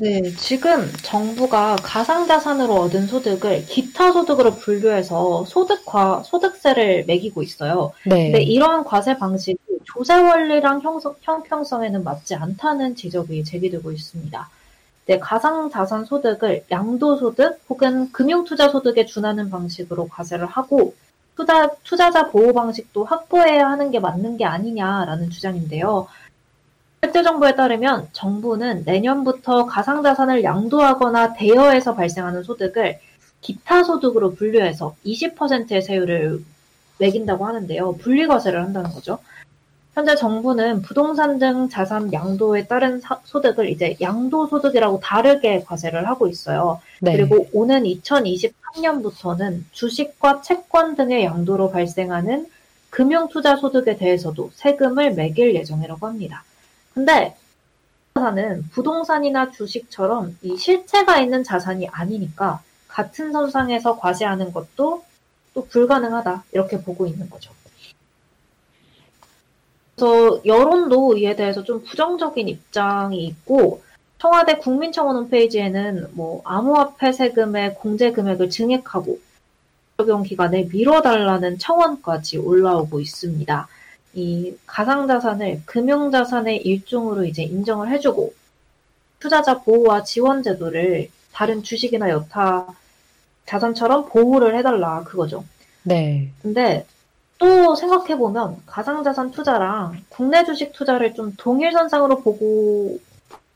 [0.00, 7.92] 네, 지금 정부가 가상자산으로 얻은 소득을 기타 소득으로 분류해서 소득과 소득세를 매기고 있어요.
[8.06, 8.30] 네.
[8.30, 14.48] 근데 이러한 과세 방식이 조세 원리랑 형성, 형평성에는 맞지 않다는 지적이 제기되고 있습니다.
[15.06, 20.94] 네, 가상자산 소득을 양도소득 혹은 금융투자소득에 준하는 방식으로 과세를 하고
[21.36, 26.08] 투자, 투자자 보호 방식도 확보해야 하는 게 맞는 게 아니냐라는 주장인데요.
[27.04, 33.00] 실제 정보에 따르면 정부는 내년부터 가상자산을 양도하거나 대여해서 발생하는 소득을
[33.40, 36.44] 기타 소득으로 분류해서 20%의 세율을
[36.98, 37.96] 매긴다고 하는데요.
[37.96, 39.18] 분리과세를 한다는 거죠.
[39.94, 46.80] 현재 정부는 부동산 등 자산 양도에 따른 사, 소득을 이제 양도소득이라고 다르게 과세를 하고 있어요.
[47.00, 47.16] 네.
[47.16, 52.46] 그리고 오는 2023년부터는 주식과 채권 등의 양도로 발생하는
[52.90, 56.44] 금융투자 소득에 대해서도 세금을 매길 예정이라고 합니다.
[56.94, 57.36] 근데
[58.14, 65.02] 자산은 부동산이나 주식처럼 이 실체가 있는 자산이 아니니까 같은 선상에서 과세하는 것도
[65.54, 67.52] 또 불가능하다 이렇게 보고 있는 거죠.
[69.94, 73.82] 그래서 여론도 이에 대해서 좀 부정적인 입장이 있고
[74.18, 79.18] 청와대 국민청원 홈페이지에는 뭐 암호화폐 세금의 공제 금액을 증액하고
[79.96, 83.68] 적용 기간을 미뤄달라는 청원까지 올라오고 있습니다.
[84.14, 88.34] 이 가상자산을 금융자산의 일종으로 이제 인정을 해주고
[89.18, 92.66] 투자자 보호와 지원 제도를 다른 주식이나 여타
[93.46, 95.44] 자산처럼 보호를 해달라 그거죠.
[95.82, 96.30] 네.
[96.42, 96.86] 근데
[97.38, 102.98] 또 생각해보면 가상자산 투자랑 국내 주식 투자를 좀 동일선상으로 보고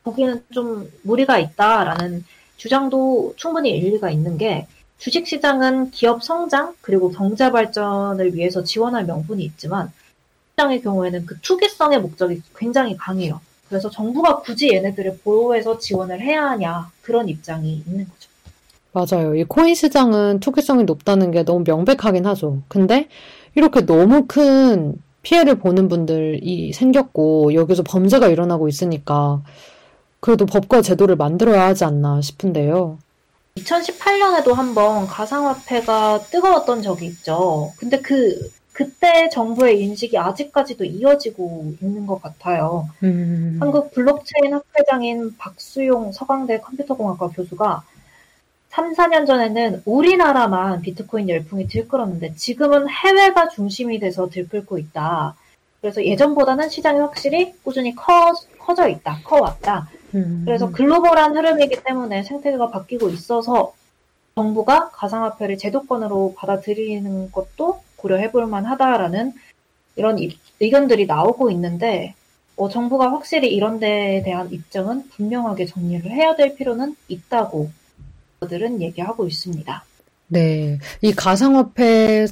[0.03, 2.25] 보기에는 좀 무리가 있다라는
[2.57, 4.67] 주장도 충분히 일리가 있는 게
[4.99, 9.93] 주식시장은 기업 성장 그리고 경제 발전을 위해서 지원할 명분이 있지만
[10.59, 13.41] 의 경우에는 그 투기성의 목적이 굉장히 강해요.
[13.69, 18.31] 그래서 정부가 굳이 얘네들을 보호해서 지원을 해야 하냐 그런 입장이 있는 거죠.
[18.93, 19.35] 맞아요.
[19.35, 22.63] 이 코인 시장은 투기성이 높다는 게 너무 명백하긴 하죠.
[22.69, 23.09] 근데
[23.55, 29.43] 이렇게 너무 큰 피해를 보는 분들이 생겼고 여기서 범죄가 일어나고 있으니까
[30.21, 32.97] 그래도 법과 제도를 만들어야 하지 않나 싶은데요.
[33.57, 37.75] 2018년에도 한번 가상화폐가 뜨거웠던 적이 있죠.
[37.77, 42.87] 근데 그 그때 정부의 인식이 아직까지도 이어지고 있는 것 같아요.
[43.03, 43.57] 음.
[43.59, 47.85] 한국 블록체인 학회장인 박수용 서강대 컴퓨터공학과 교수가
[48.69, 55.35] 3, 4년 전에는 우리나라만 비트코인 열풍이 들끓었는데 지금은 해외가 중심이 돼서 들끓고 있다.
[55.81, 59.89] 그래서 예전보다는 시장이 확실히 꾸준히 커, 커져 있다, 커왔다.
[60.15, 60.43] 음.
[60.45, 63.73] 그래서 글로벌한 흐름이기 때문에 생태계가 바뀌고 있어서
[64.35, 69.33] 정부가 가상화폐를 제도권으로 받아들이는 것도 고려해볼 만하다라는
[69.97, 70.19] 이런
[70.61, 72.15] 의견들이 나오고 있는데
[72.57, 77.71] 어, 정부가 확실히 이런 데에 대한 입장은 분명하게 정리를 해야 될 필요는 있다고
[78.49, 79.85] 들은 얘기하고 있습니다.
[80.29, 82.27] 네, 이 가상화폐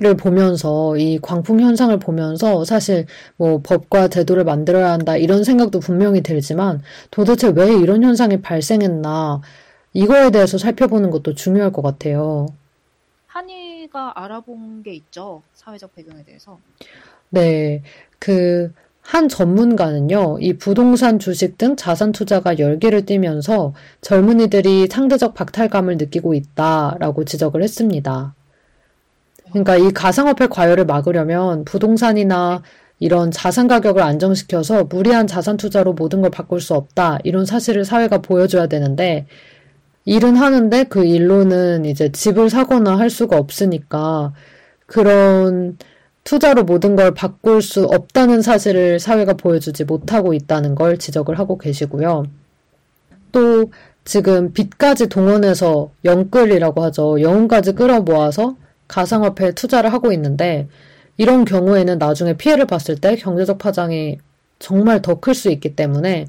[0.00, 6.20] 를 보면서 이 광풍 현상을 보면서 사실 뭐 법과 제도를 만들어야 한다 이런 생각도 분명히
[6.22, 9.40] 들지만 도대체 왜 이런 현상이 발생했나
[9.94, 12.46] 이거에 대해서 살펴보는 것도 중요할 것 같아요.
[13.38, 15.42] 한이가 알아본 게 있죠.
[15.54, 16.58] 사회적 배경에 대해서.
[17.30, 17.82] 네.
[18.18, 26.34] 그, 한 전문가는요, 이 부동산 주식 등 자산 투자가 열기를 띠면서 젊은이들이 상대적 박탈감을 느끼고
[26.34, 28.34] 있다라고 지적을 했습니다.
[29.50, 32.62] 그러니까 이 가상화폐 과열을 막으려면 부동산이나
[32.98, 37.18] 이런 자산 가격을 안정시켜서 무리한 자산 투자로 모든 걸 바꿀 수 없다.
[37.22, 39.26] 이런 사실을 사회가 보여줘야 되는데,
[40.08, 44.32] 일은 하는데 그 일로는 이제 집을 사거나 할 수가 없으니까
[44.86, 45.76] 그런
[46.24, 52.24] 투자로 모든 걸 바꿀 수 없다는 사실을 사회가 보여주지 못하고 있다는 걸 지적을 하고 계시고요.
[53.32, 53.70] 또
[54.06, 57.20] 지금 빚까지 동원해서 영끌이라고 하죠.
[57.20, 58.56] 영혼까지 끌어모아서
[58.88, 60.68] 가상화폐에 투자를 하고 있는데
[61.18, 64.16] 이런 경우에는 나중에 피해를 봤을 때 경제적 파장이
[64.58, 66.24] 정말 더 클 수 있기 때문에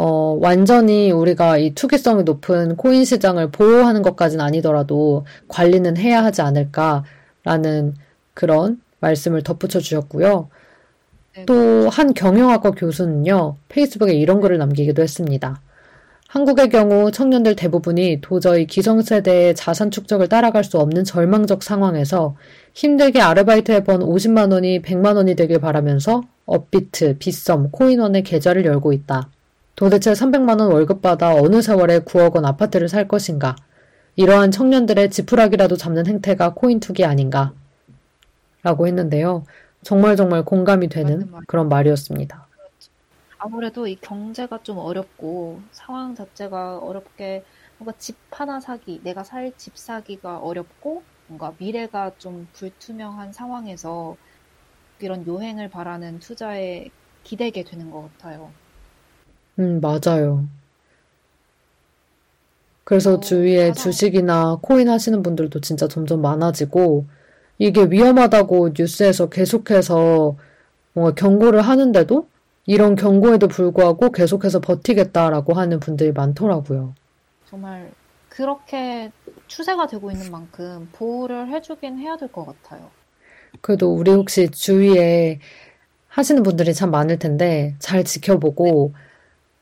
[0.00, 7.96] 어, 완전히 우리가 이 투기성이 높은 코인 시장을 보호하는 것까지는 아니더라도 관리는 해야 하지 않을까라는
[8.32, 10.50] 그런 말씀을 덧붙여 주셨고요.
[11.34, 11.46] 네.
[11.46, 15.60] 또한 경영학과 교수는요, 페이스북에 이런 글을 남기기도 했습니다.
[16.28, 22.36] 한국의 경우 청년들 대부분이 도저히 기성세대의 자산 축적을 따라갈 수 없는 절망적 상황에서
[22.72, 28.92] 힘들게 아르바이트 해 번 50만 원이 100만 원이 되길 바라면서 업비트, 빗썸, 코인원의 계좌를 열고
[28.92, 29.30] 있다.
[29.78, 33.54] 도대체 300만원 월급 받아 어느 세월에 9억 원 아파트를 살 것인가?
[34.16, 37.54] 이러한 청년들의 지푸라기라도 잡는 행태가 코인 투기 아닌가?
[38.62, 39.44] 라고 했는데요.
[39.82, 42.48] 정말 정말 공감이 되는 그런 말이었습니다.
[43.38, 47.44] 아무래도 이 경제가 좀 어렵고 상황 자체가 어렵게
[47.78, 54.16] 뭔가 집 하나 사기, 내가 살 집 사기가 어렵고 뭔가 미래가 좀 불투명한 상황에서
[55.00, 56.90] 이런 요행을 바라는 투자에
[57.24, 58.54] 기대게 되는 것 같아요.
[59.58, 60.48] 음, 맞아요.
[62.84, 63.72] 그래서 어, 주위에.
[63.72, 67.06] 주식이나 코인 하시는 분들도 진짜 점점 많아지고,
[67.58, 70.36] 이게 위험하다고 뉴스에서 계속해서
[70.94, 72.28] 뭔가 경고를 하는데도
[72.66, 76.94] 이런 경고에도 불구하고 계속해서 버티겠다라고 하는 분들이 많더라고요.
[77.44, 77.94] 정말
[78.28, 79.10] 그렇게
[79.46, 82.92] 추세가 되고 있는 만큼 보호를 해주긴 해야 될 것 같아요.
[83.60, 85.40] 그래도 우리 혹시 주위에
[86.08, 88.94] 하시는 분들이 참 많을 텐데 잘 지켜보고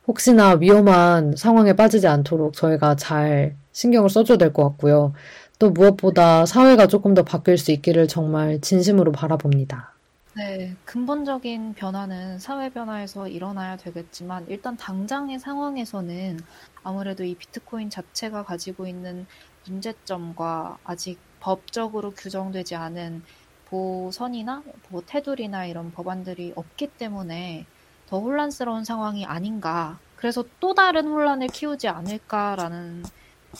[0.06, 5.12] 혹시나 위험한 상황에 빠지지 않도록 저희가 잘 신경을 써줘야 될 것 같고요.
[5.58, 9.94] 또 무엇보다 사회가 조금 더 바뀔 수 있기를 정말 진심으로 바라봅니다.
[10.36, 16.38] 네, 근본적인 변화는 사회 변화에서 일어나야 되겠지만 일단 당장의 상황에서는
[16.82, 19.26] 아무래도 이 비트코인 자체가 가지고 있는
[19.66, 23.22] 문제점과 아직 법적으로 규정되지 않은
[23.64, 27.66] 보선이나 뭐 테두리나 이런 법안들이 없기 때문에
[28.08, 29.98] 더 혼란스러운 상황이 아닌가.
[30.16, 33.04] 그래서 또 다른 혼란을 키우지 않을까라는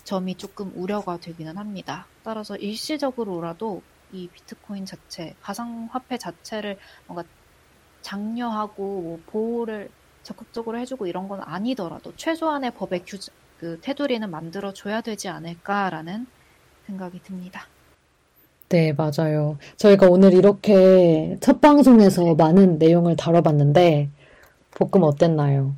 [0.04, 2.06] 점이 조금 우려가 되기는 합니다.
[2.22, 3.82] 따라서 일시적으로라도
[4.12, 7.24] 이 비트코인 자체, 가상화폐 자체를 뭔가
[8.02, 9.90] 장려하고 뭐 보호를
[10.22, 16.26] 적극적으로 해주고 이런 건 아니더라도 최소한의 법의 규제, 그 테두리는 만들어줘야 되지 않을까라는
[16.86, 17.66] 생각이 듭니다.
[18.68, 19.58] 네, 맞아요.
[19.76, 24.10] 저희가 오늘 이렇게 첫 방송에서 많은 내용을 다뤄봤는데,
[24.78, 25.74] 볶음 어땠나요?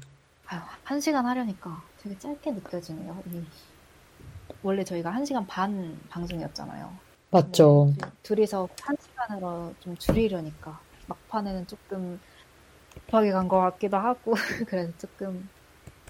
[0.47, 3.23] 아유, 한 시간 하려니까 되게 짧게 느껴지네요.
[4.63, 6.91] 원래 저희가 한 시간 반 방송이었잖아요.
[7.31, 7.93] 맞죠.
[7.99, 12.19] 네, 둘이서 한 시간으로 좀 줄이려니까 막판에는 조금
[12.95, 14.33] 급하게 간 것 같기도 하고
[14.67, 15.49] 그래서 조금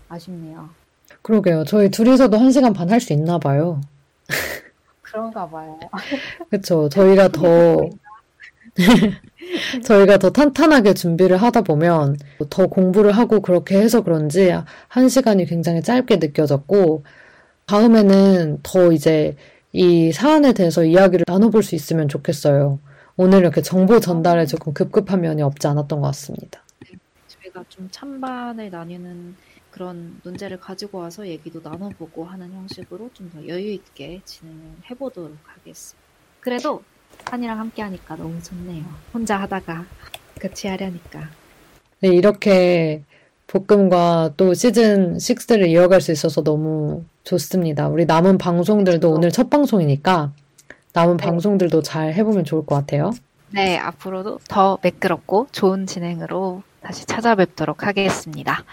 [0.09, 0.71] 아쉽네요.
[1.23, 1.65] 그러게요.
[1.65, 3.81] 저희 둘이서도 한 시간 반 할 수 있나 봐요.
[5.03, 5.79] 그런가 봐요.
[6.51, 6.89] 그렇죠.
[6.89, 7.77] 저희가 더
[9.85, 12.17] 저희가 더 탄탄하게 준비를 하다 보면
[12.51, 14.53] 더 공부를 하고 그렇게 해서 그런지
[14.89, 17.05] 한 시간이 굉장히 짧게 느껴졌고
[17.67, 19.37] 다음에는 더 이제
[19.73, 22.79] 이 사안에 대해서 이야기를 나눠볼 수 있으면 좋겠어요.
[23.17, 26.63] 오늘 이렇게 정보 전달에 조금 급급한 면이 없지 않았던 것 같습니다.
[26.81, 26.93] 네,
[27.27, 29.35] 저희가 좀 찬반을 나뉘는
[29.71, 36.09] 그런 논제를 가지고 와서 얘기도 나눠보고 하는 형식으로 좀 더 여유 있게 진행을 해보도록 하겠습니다.
[36.41, 36.83] 그래도
[37.25, 38.85] 한이랑 함께 하니까 너무 좋네요.
[39.13, 39.85] 혼자 하다가
[40.41, 41.29] 같이 하려니까.
[42.01, 43.03] 네, 이렇게
[43.47, 47.89] 볶음과 또 시즌 6를 이어갈 수 있어서 너무 좋습니다.
[47.89, 50.33] 우리 남은 방송들도 오늘 첫 방송이니까
[50.93, 51.25] 남은 네.
[51.25, 53.13] 방송들도 잘 해보면 좋을 것 같아요.
[53.51, 58.65] 네, 앞으로도 더 매끄럽고 좋은 진행으로 다시 찾아뵙도록 하겠습니다.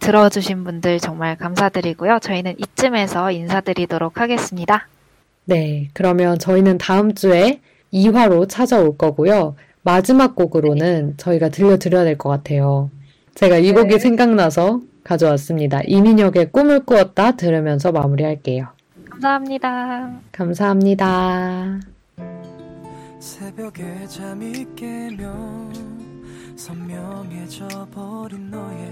[0.00, 2.18] 들어주신 분들 정말 감사드리고요.
[2.20, 4.88] 저희는 이쯤에서 인사드리도록 하겠습니다.
[5.44, 7.60] 네, 그러면 저희는 다음 주에
[7.96, 9.54] 2화로 찾아올 거고요.
[9.82, 12.90] 마지막 곡으로는 저희가 들려드려야 될 것 같아요.
[13.34, 13.98] 제가 이 곡이 네.
[13.98, 15.80] 생각나서 가져왔습니다.
[15.86, 18.66] 이민혁의 꿈을 꾸었다 들으면서 마무리할게요.
[19.10, 20.10] 감사합니다.
[20.32, 21.80] 감사합니다.
[23.20, 25.72] 새벽에 잠이 깨면
[26.56, 28.88] 선명해져 버린 너의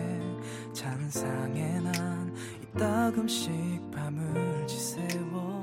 [0.72, 2.32] 잔상에 난
[2.74, 3.50] 이따금씩
[3.94, 5.53] 밤을 지새워